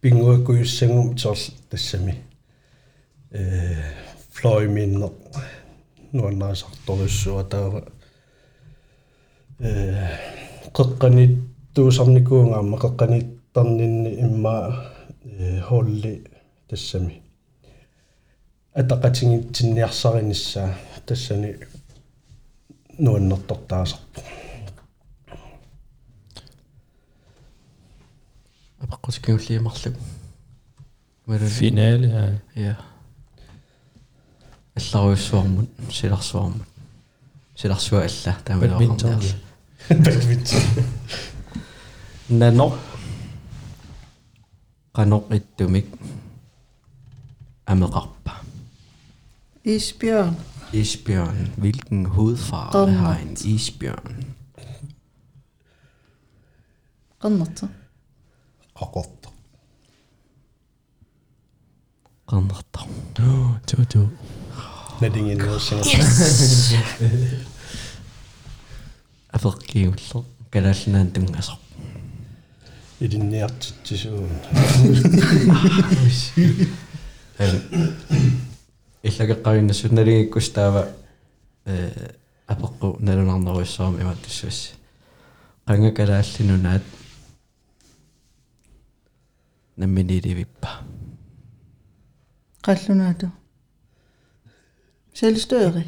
[0.00, 1.38] пингуаккуйуссангум торл
[1.70, 2.14] тассами
[3.30, 3.74] э
[4.32, 5.10] флойминнер
[6.12, 7.84] нуаннаасарторлуссуа таава
[9.58, 9.94] э
[10.74, 11.38] қеққанит
[11.74, 14.92] туусарникуунгаама қеққаниттарнинни имма
[15.24, 16.24] э холли
[16.68, 17.22] тассами
[21.08, 21.56] атақатингитсинниарсариниссаа тассани
[22.98, 24.20] нуаннертортаасарпо
[28.80, 29.94] апаққутикиуллиимарлуг
[31.26, 32.62] малу Finale, ja.
[32.62, 32.76] ja
[34.74, 36.62] алларуйуссуармут силарсуармут
[37.56, 39.22] силарсуа алла Badminton.
[39.88, 40.84] таамалуақарниарла
[42.28, 42.78] нано
[44.92, 45.86] каноқиттумик
[47.66, 48.32] амеқарпа
[49.64, 50.36] Isbjørn.
[50.73, 51.53] isbjørn.
[51.57, 52.99] Hvilken hudfarve Grønnet.
[52.99, 54.25] har en isbjørn?
[57.21, 57.67] Qannarta.
[58.79, 59.29] qaqorta
[62.29, 62.87] qannertar
[63.67, 64.07] To, to.
[65.01, 65.83] надингиннерсинга
[69.33, 71.57] афеқкиуллер калааллинаан туннасар
[73.01, 74.29] идинниартитсуун
[79.02, 80.52] иллагеққариннассут налигиккус
[81.66, 82.12] э
[82.46, 84.72] апеққу налунарнеруйссаарми иматтуссуасси
[85.66, 86.82] qanga kalaallinunaat
[89.76, 90.68] намминиливиппа
[92.64, 93.26] Qallunaatu.
[95.14, 95.84] Selvstøri.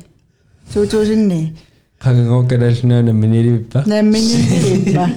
[0.74, 1.56] 2009.
[1.98, 3.82] Qangangor kalaallunaana minilivippa.
[3.86, 5.08] Namminilivippa.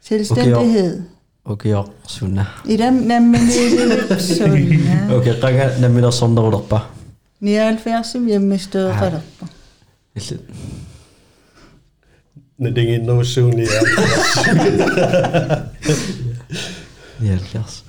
[0.00, 1.02] Selvstændighed.
[1.02, 1.11] ukиорсуна
[2.64, 5.16] Idam namminilivipsunna.
[5.16, 6.80] окей qanga намминерсорнерулерпа
[7.40, 9.46] 79 hjemmestøderqallerpa.
[10.16, 10.38] илли
[12.58, 13.66] надингиннерсууни
[17.20, 17.82] яллерс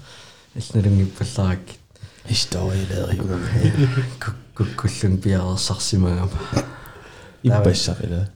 [0.55, 1.59] иллналунгиппалларак
[2.29, 3.23] Historie lader jo.
[4.55, 6.29] куккуллун пиарерсарсимагама
[7.43, 8.27] Иппассарила.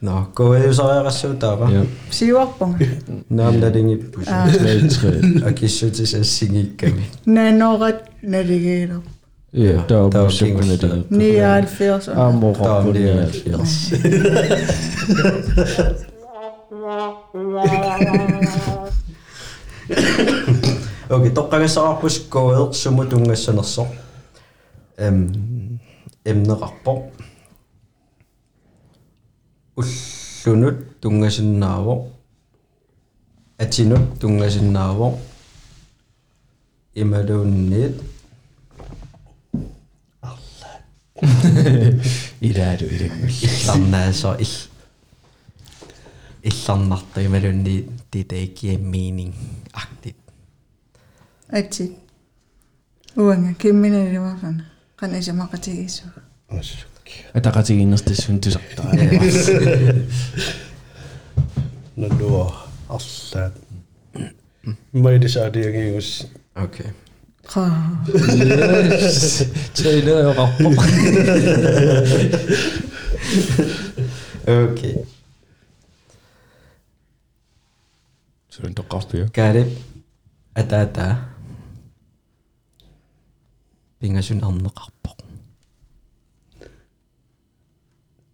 [0.00, 1.70] No, gaué soira suutapa.
[2.10, 2.78] Siuarpunga.
[3.28, 3.96] Naamlaringi
[4.62, 5.12] meltre.
[5.46, 7.02] Akissutis assigikkami.
[7.26, 9.00] Nanorat naligeelo.
[9.52, 11.04] Ja, der er jo simpelthen det.
[11.10, 12.08] 79.
[12.08, 13.92] Amor på 79.
[21.10, 23.86] Okay, toqqagasaqarpus gaué sumutungassanersoq.
[24.98, 25.28] Ehm
[26.26, 27.15] emnerarpoq
[29.75, 32.11] уллунут тунгасиннааво.
[33.57, 35.19] атинут тунгасиннааво.
[36.93, 38.01] ималуунниит
[42.41, 43.11] Ida du i det.
[43.45, 44.47] илларнаасо ил
[46.43, 49.35] илларнарта ималуунни det der ikke giver mening
[49.73, 50.17] agtigt
[51.53, 51.91] Atsit.
[53.15, 53.53] Uanga
[57.34, 58.92] Eta katsi kiinnosti synty sattaa.
[61.96, 63.52] no duo, assaat.
[64.92, 66.30] Mä ei saa tiedä kiinnosti.
[66.64, 66.86] Okei.
[69.74, 70.74] Se ei ole rappu.
[74.64, 75.06] Okei.
[78.50, 79.26] Se on tokapio.
[79.32, 79.66] Käydä.
[80.58, 81.16] Ätä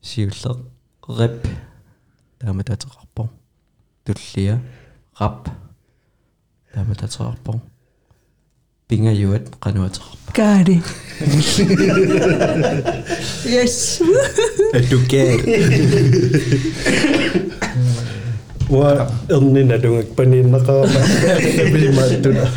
[0.03, 0.57] сиуллер
[1.09, 1.47] реп
[2.41, 3.29] таамататерарпо
[4.05, 4.61] туллия
[5.20, 5.49] рап
[6.74, 7.61] таамататерарпо
[8.89, 10.83] пингаюат кануатерарпа каари
[13.47, 14.03] yes
[14.74, 15.43] educate
[18.69, 21.01] ва эрнина дунгак паниннакаама
[21.73, 22.49] пилимааттуна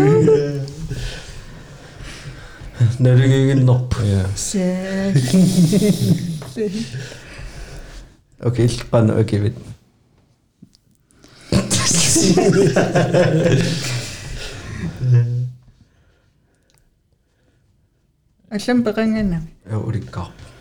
[2.98, 4.24] nalugiginnerp Ja.
[4.34, 4.66] Se.
[8.42, 9.56] okay ilqan okay vit
[18.54, 19.38] Allam peqangana.
[19.86, 20.53] ulikkaarp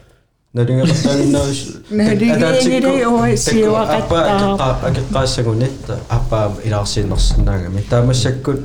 [0.53, 4.79] налингерлааниннерис Налингери уасиуақаттаа.
[4.87, 8.61] акеққаассагунитта аппаа илаарсииннерсинаагами таамассаккут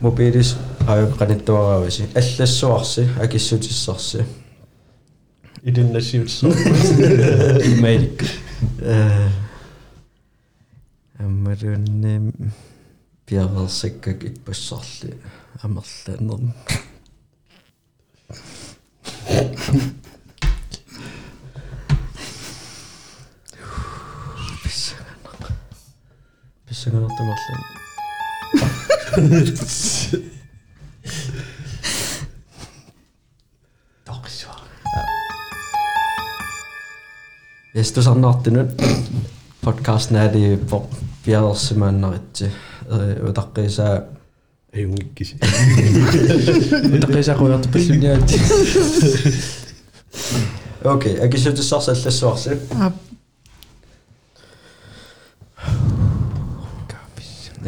[0.00, 4.26] мобилис аюққаниттуараависи аллассуарси акиссутиссарси
[5.62, 6.50] идиннасиутсоо
[7.72, 8.22] имейлик
[8.78, 9.28] э
[11.18, 12.52] аммарунним
[13.26, 15.18] пиаверсаккак иппассарли
[15.62, 16.54] амерлаанерм
[26.84, 27.64] Sakatlıkta başlayalım.
[34.06, 34.54] Daksha.
[37.74, 38.64] Hvis du sånn at denne
[39.64, 40.54] podkasten er de
[41.26, 42.52] bjergsmønner ikke,
[42.92, 43.88] og dere er så
[44.72, 45.24] Ei unkki.
[47.00, 48.34] Takaisin kun otta pysynyt.
[50.84, 52.50] Okei, äkki se tässä salsa tässä salsa.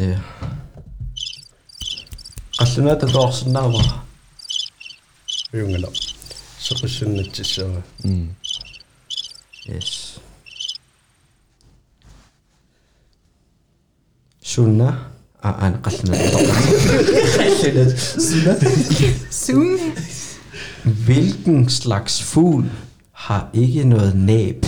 [0.00, 0.18] э
[2.58, 3.82] қаллунаата тоорсиннаава
[5.52, 5.90] аюнгала
[6.66, 7.82] соқиссуннатсиссаа
[9.66, 10.20] yes
[14.52, 14.88] sunna
[15.42, 17.90] а ан қаллунаата қаллунат
[18.28, 18.52] sunna
[19.30, 19.68] сун
[21.06, 22.64] Hvilken slags fugl
[23.12, 24.64] har ikke noget næb?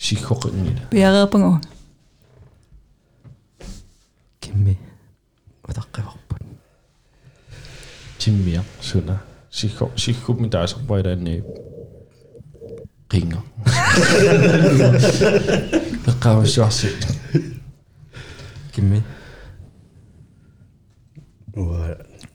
[0.00, 1.60] сиккоқингила биареерпангу
[4.40, 4.78] Kimmi.
[5.68, 6.42] Udaqqivarput.
[8.18, 11.42] тиммиарсуна сикко сиккумми таасерпаилаанни
[13.10, 13.40] qinga
[16.04, 16.88] пеққавассуарси
[18.74, 19.02] Kimmi.
[21.54, 21.96] уа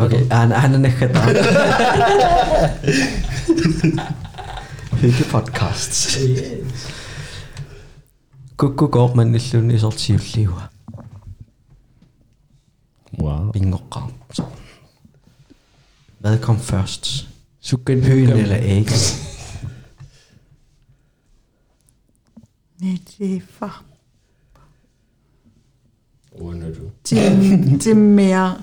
[0.00, 1.26] اوكي انا انا نخطا
[5.02, 6.18] Hygge podcasts.
[8.56, 10.68] Kukku går man i slun i sort sivliva.
[13.20, 13.52] Wow.
[13.52, 13.78] Bingo
[14.32, 14.44] så.
[16.18, 17.28] Hvad kom først?
[17.60, 19.16] Sukken høen eller ægget?
[22.80, 23.68] Nedefa.
[26.32, 26.90] Uden du.
[27.78, 28.62] Til mere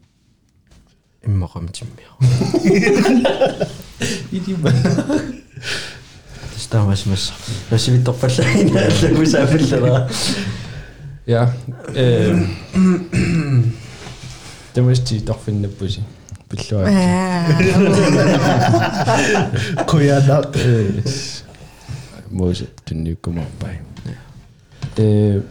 [1.27, 2.09] Immoqam timmia.
[6.53, 7.33] Tastamas massa.
[7.71, 10.09] Rasivittorpallaina alлагусаафиллера.
[11.27, 11.47] ja
[11.95, 12.41] øh
[14.75, 16.03] det må sige doch finde pusi
[16.49, 16.89] billua
[19.87, 20.43] кояна
[22.29, 23.75] мose тунниуккумарпай
[24.97, 25.41] э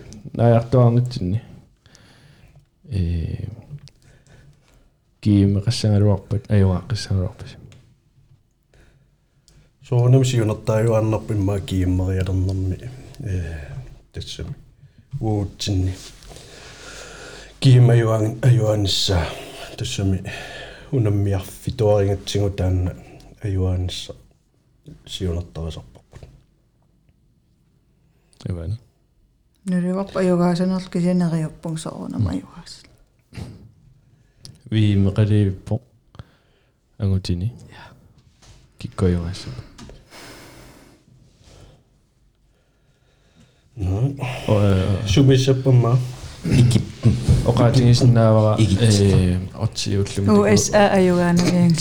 [5.22, 7.56] наяртуарнитсинни э киимеқассангалуарпат аюааққиссангалуарпас
[9.88, 12.90] соонам сиунертааюарнерпу имма кииммериалернэрми
[13.20, 13.58] э
[14.12, 14.56] тассами
[15.20, 15.94] уутсинни
[17.60, 19.28] киимаюан аюанисса
[19.78, 20.24] тассами
[20.92, 22.96] унаммиарфи туарингатсигу таанна
[23.44, 24.16] аюанисса
[25.06, 26.30] сиунертарисарпарпут
[28.46, 28.80] эвана
[29.66, 32.34] нуливарпа югаасанерл кисинериуппун соорунама
[34.71, 35.81] Wiemrede Pong
[36.99, 37.45] Angotini.
[37.45, 37.95] Ya.
[38.79, 39.53] Kiko yang masuk.
[43.77, 44.19] Mm.
[44.49, 45.97] Og, øh, Sumisha Bama.
[46.45, 47.19] Egypten.
[47.47, 48.57] Og retningen sådan der var...
[48.57, 49.29] Egypten.
[49.29, 51.81] Øh, og til USA er jo gerne væk.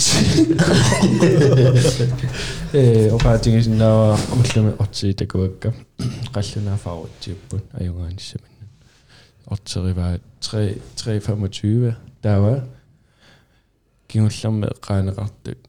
[2.74, 4.10] Øh, og retningen sådan der var...
[4.10, 5.72] Og til og til det går ikke.
[6.36, 8.68] Resten er farvet til bund af jo gerne simpelthen.
[9.46, 11.92] Og til var 3.25
[12.22, 12.60] der var
[14.09, 15.59] кингуллерми эққаанеқартут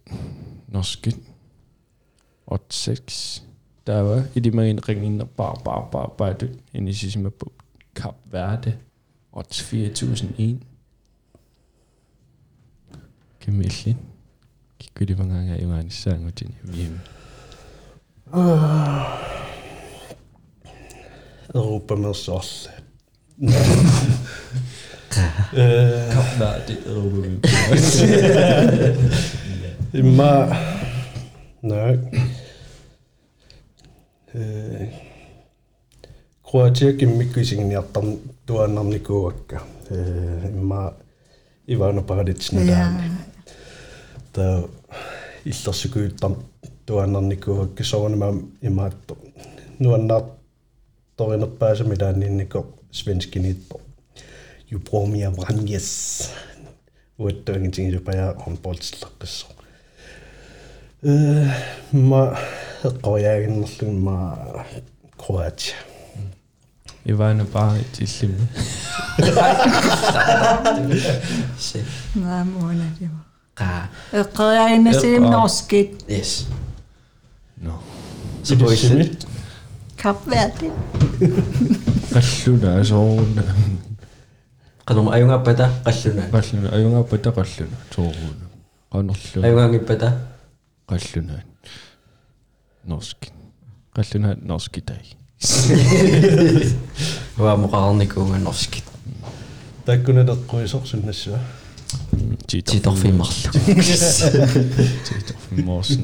[0.69, 1.17] норскит
[2.47, 3.43] 86
[3.85, 7.47] tawa ilimagin ringinnerpar par par par du inissimappu
[7.95, 8.79] Kap Verde
[9.33, 10.61] odds 4001
[13.41, 13.97] Kimillin
[14.79, 15.55] kikkuli manganga
[25.54, 26.16] Eh.
[30.18, 30.56] Ma...
[31.62, 32.00] Nej.
[34.36, 34.90] Eh.
[36.52, 39.56] Kroatiakin mikkyisin jattan tuon namni kuokka.
[39.92, 40.94] Eh, ma
[41.70, 43.18] Ivano Padic nädään.
[44.34, 44.62] Tää
[45.46, 46.30] illassu kyyttä
[46.86, 47.84] tuon namni kuokka.
[47.84, 48.26] Se on mä
[48.62, 49.18] imattu.
[49.80, 50.08] Nuon
[51.18, 53.82] toinen pääse mitään niin niinku svenskiniitto.
[55.37, 56.31] vranjes.
[57.19, 59.47] Uattuangitingen paya håndboldslakkissa.
[61.03, 61.49] Э
[61.93, 62.37] ма
[62.85, 64.37] эққояагиннерлун ма
[65.19, 65.75] Kroatia.
[67.05, 68.49] Ивана Барит иллими
[71.59, 71.85] Se.
[72.15, 73.25] Nej, måne det var.
[73.55, 73.89] Qa.
[74.13, 76.47] Eqqeriagina siim norskit Yes.
[77.57, 77.73] no
[78.43, 79.27] Se poisit.
[79.97, 80.71] Kap Verde.
[82.13, 83.43] qalluna asooruna
[84.86, 86.24] Qanum ayungappata qalluna.
[86.36, 88.46] qalluna ajungaapata qalluna tooruuna
[88.92, 90.12] qanerlu Ayungangippata
[90.90, 91.36] qalluna
[92.92, 93.22] norsk
[93.96, 95.06] qalluna norskitai
[97.38, 98.86] wa muqarnikuunga norskit.
[99.86, 101.40] Takkuna teqquisorsunnassua.
[102.48, 103.50] Titorfimmarlu.
[105.68, 106.04] morsen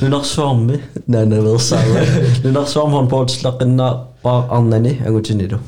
[0.00, 2.00] Nunarsuarmi naanaversaava.
[2.44, 3.88] Nunarsuarm hon pootslaqqinna
[4.22, 5.58] pa arnani agutinilu.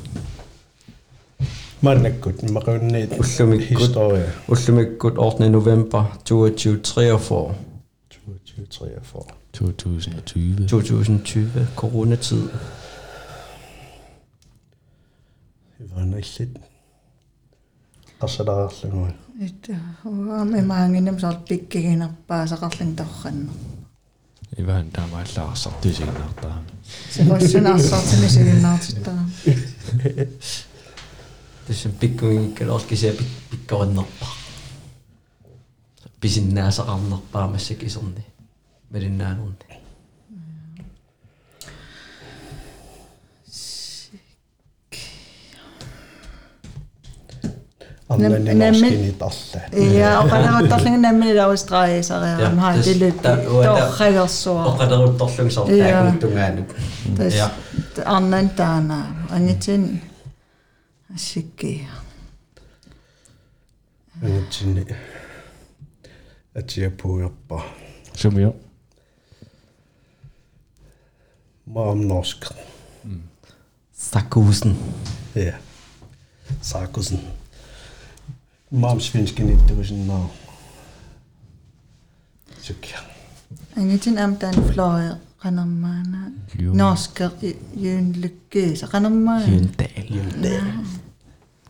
[1.82, 3.80] Mannakkut maqunniit Ullumikkut.
[3.80, 5.52] historia Ullumikkut 8.
[5.52, 7.56] november 2043
[8.26, 9.34] 2043.
[9.60, 12.50] 2020 2020 coronatid.
[15.86, 16.60] Ivana illit.
[18.20, 19.08] Qassalaarlungu.
[19.46, 19.74] Että
[20.06, 23.54] uam imaanginam sort pikkiginerpaa saqarling torranner.
[24.60, 26.64] Ivan taamaallaarсартусигнартаа
[31.73, 33.15] tuossa pikkuinkeloskisen
[33.51, 34.37] pikkoin nappaa.
[36.21, 38.27] Pisin nää saran nappaa messäkin sonni.
[38.91, 39.83] Medin nää onni.
[48.09, 49.99] Annenin laskini talleen.
[49.99, 54.71] Joo, oqalamat tallin nämmin laustraisariaram haatilut torragersuara.
[54.71, 56.75] Oqalerut torlung sartaakuntungaanuk.
[57.17, 57.35] Tis
[58.05, 59.07] annan taana.
[59.31, 60.12] Angitsin
[61.15, 61.89] ashikeya
[64.23, 64.85] angatsini
[66.55, 67.63] atiapuuyorpa
[68.15, 68.55] sumio
[71.65, 72.45] meget norsk.
[73.05, 73.23] Mm.
[73.93, 74.79] Sarkosen.
[75.35, 75.53] Ja.
[76.63, 77.21] Sakusen.
[78.71, 80.29] Meget svensk i det var sådan noget.
[82.61, 82.99] Så kan.
[83.77, 86.17] Jeg er om den fløje, Rennermann.
[86.75, 87.31] Norsker,
[87.77, 89.53] Jøn Lykke, så Rennermann.
[89.53, 90.17] Jøndal.
[90.17, 90.63] Jøndal.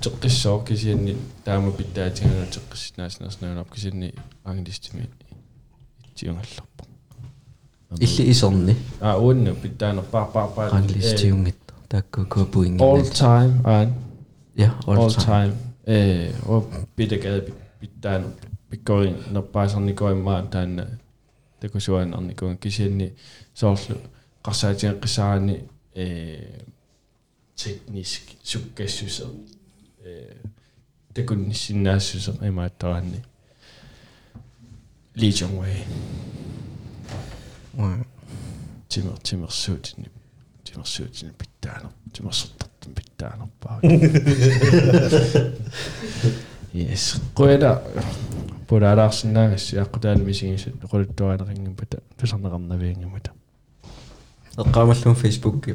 [0.00, 4.12] Tukkisso kisiinni taama pittaatigan tukkisinaasinarsunaun apkisiinni
[4.44, 5.36] aangilistimi ah,
[6.08, 6.84] itsiungallarpu.
[8.00, 8.76] Illi isorni.
[9.00, 12.84] Aa uunnu pitaanerpaarpaarpaa aangilistiungittu taakkuukuupuingi.
[12.84, 13.94] All time aan.
[14.56, 15.52] Ja all, time.
[15.86, 18.24] Eh oo pitagad pittaan
[18.70, 20.86] pikkorin nerpaasernikoimmaan taanna
[21.60, 23.14] takusuanarnikuun kisiinni
[23.54, 23.96] soorlu
[24.42, 25.64] qarsaatigeqqissaarani
[25.94, 26.64] eh
[27.56, 29.26] teknisk sukkassuse
[31.14, 33.20] takunnissinaassuse имааттаранни
[35.16, 35.84] лижонвей
[38.88, 40.08] тимер тимерсуутини
[40.64, 43.80] тимерсуутини питтаана тимерсертартан питтаанерпаа
[46.74, 47.20] yes.
[47.34, 47.80] Qoida
[48.68, 53.30] pulaalaarsinnaagassi аққутаан мисигисат quluttuaaneriнгимпата тусарнеқарнавиингимата
[54.56, 55.68] Эққаамаллун Facebook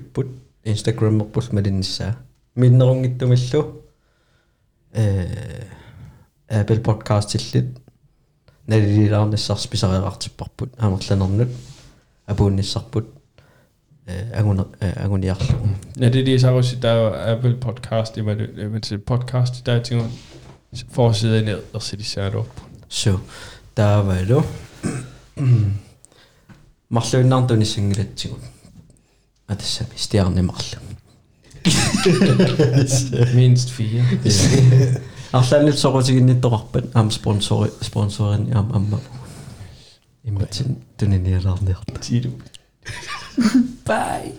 [0.66, 2.16] иппут Instagram-ерпус малиннссаа.
[2.54, 3.82] Миннерунгиттумиллу
[4.92, 5.66] э
[6.48, 7.78] Apple Podcast иллит
[8.66, 11.48] налилилаарнассарс писариақартиппарпут аамерланернут
[12.26, 13.06] апуунниссарпут
[14.06, 18.20] э агуна агуниарлу Ja, det er det, så også, der er jo Apple Podcast, i
[18.20, 18.36] hvad
[18.68, 20.02] man siger, podcast, der er ting,
[29.47, 30.71] A dysa mi stian i'n moll.
[33.35, 34.03] Minst fyr.
[35.37, 39.05] Allan i'r sorgwyd sy'n gynnu dropen am sponsorin am am am.
[40.27, 41.75] Dwi'n ni'n i'r arni.
[43.87, 44.35] Bye.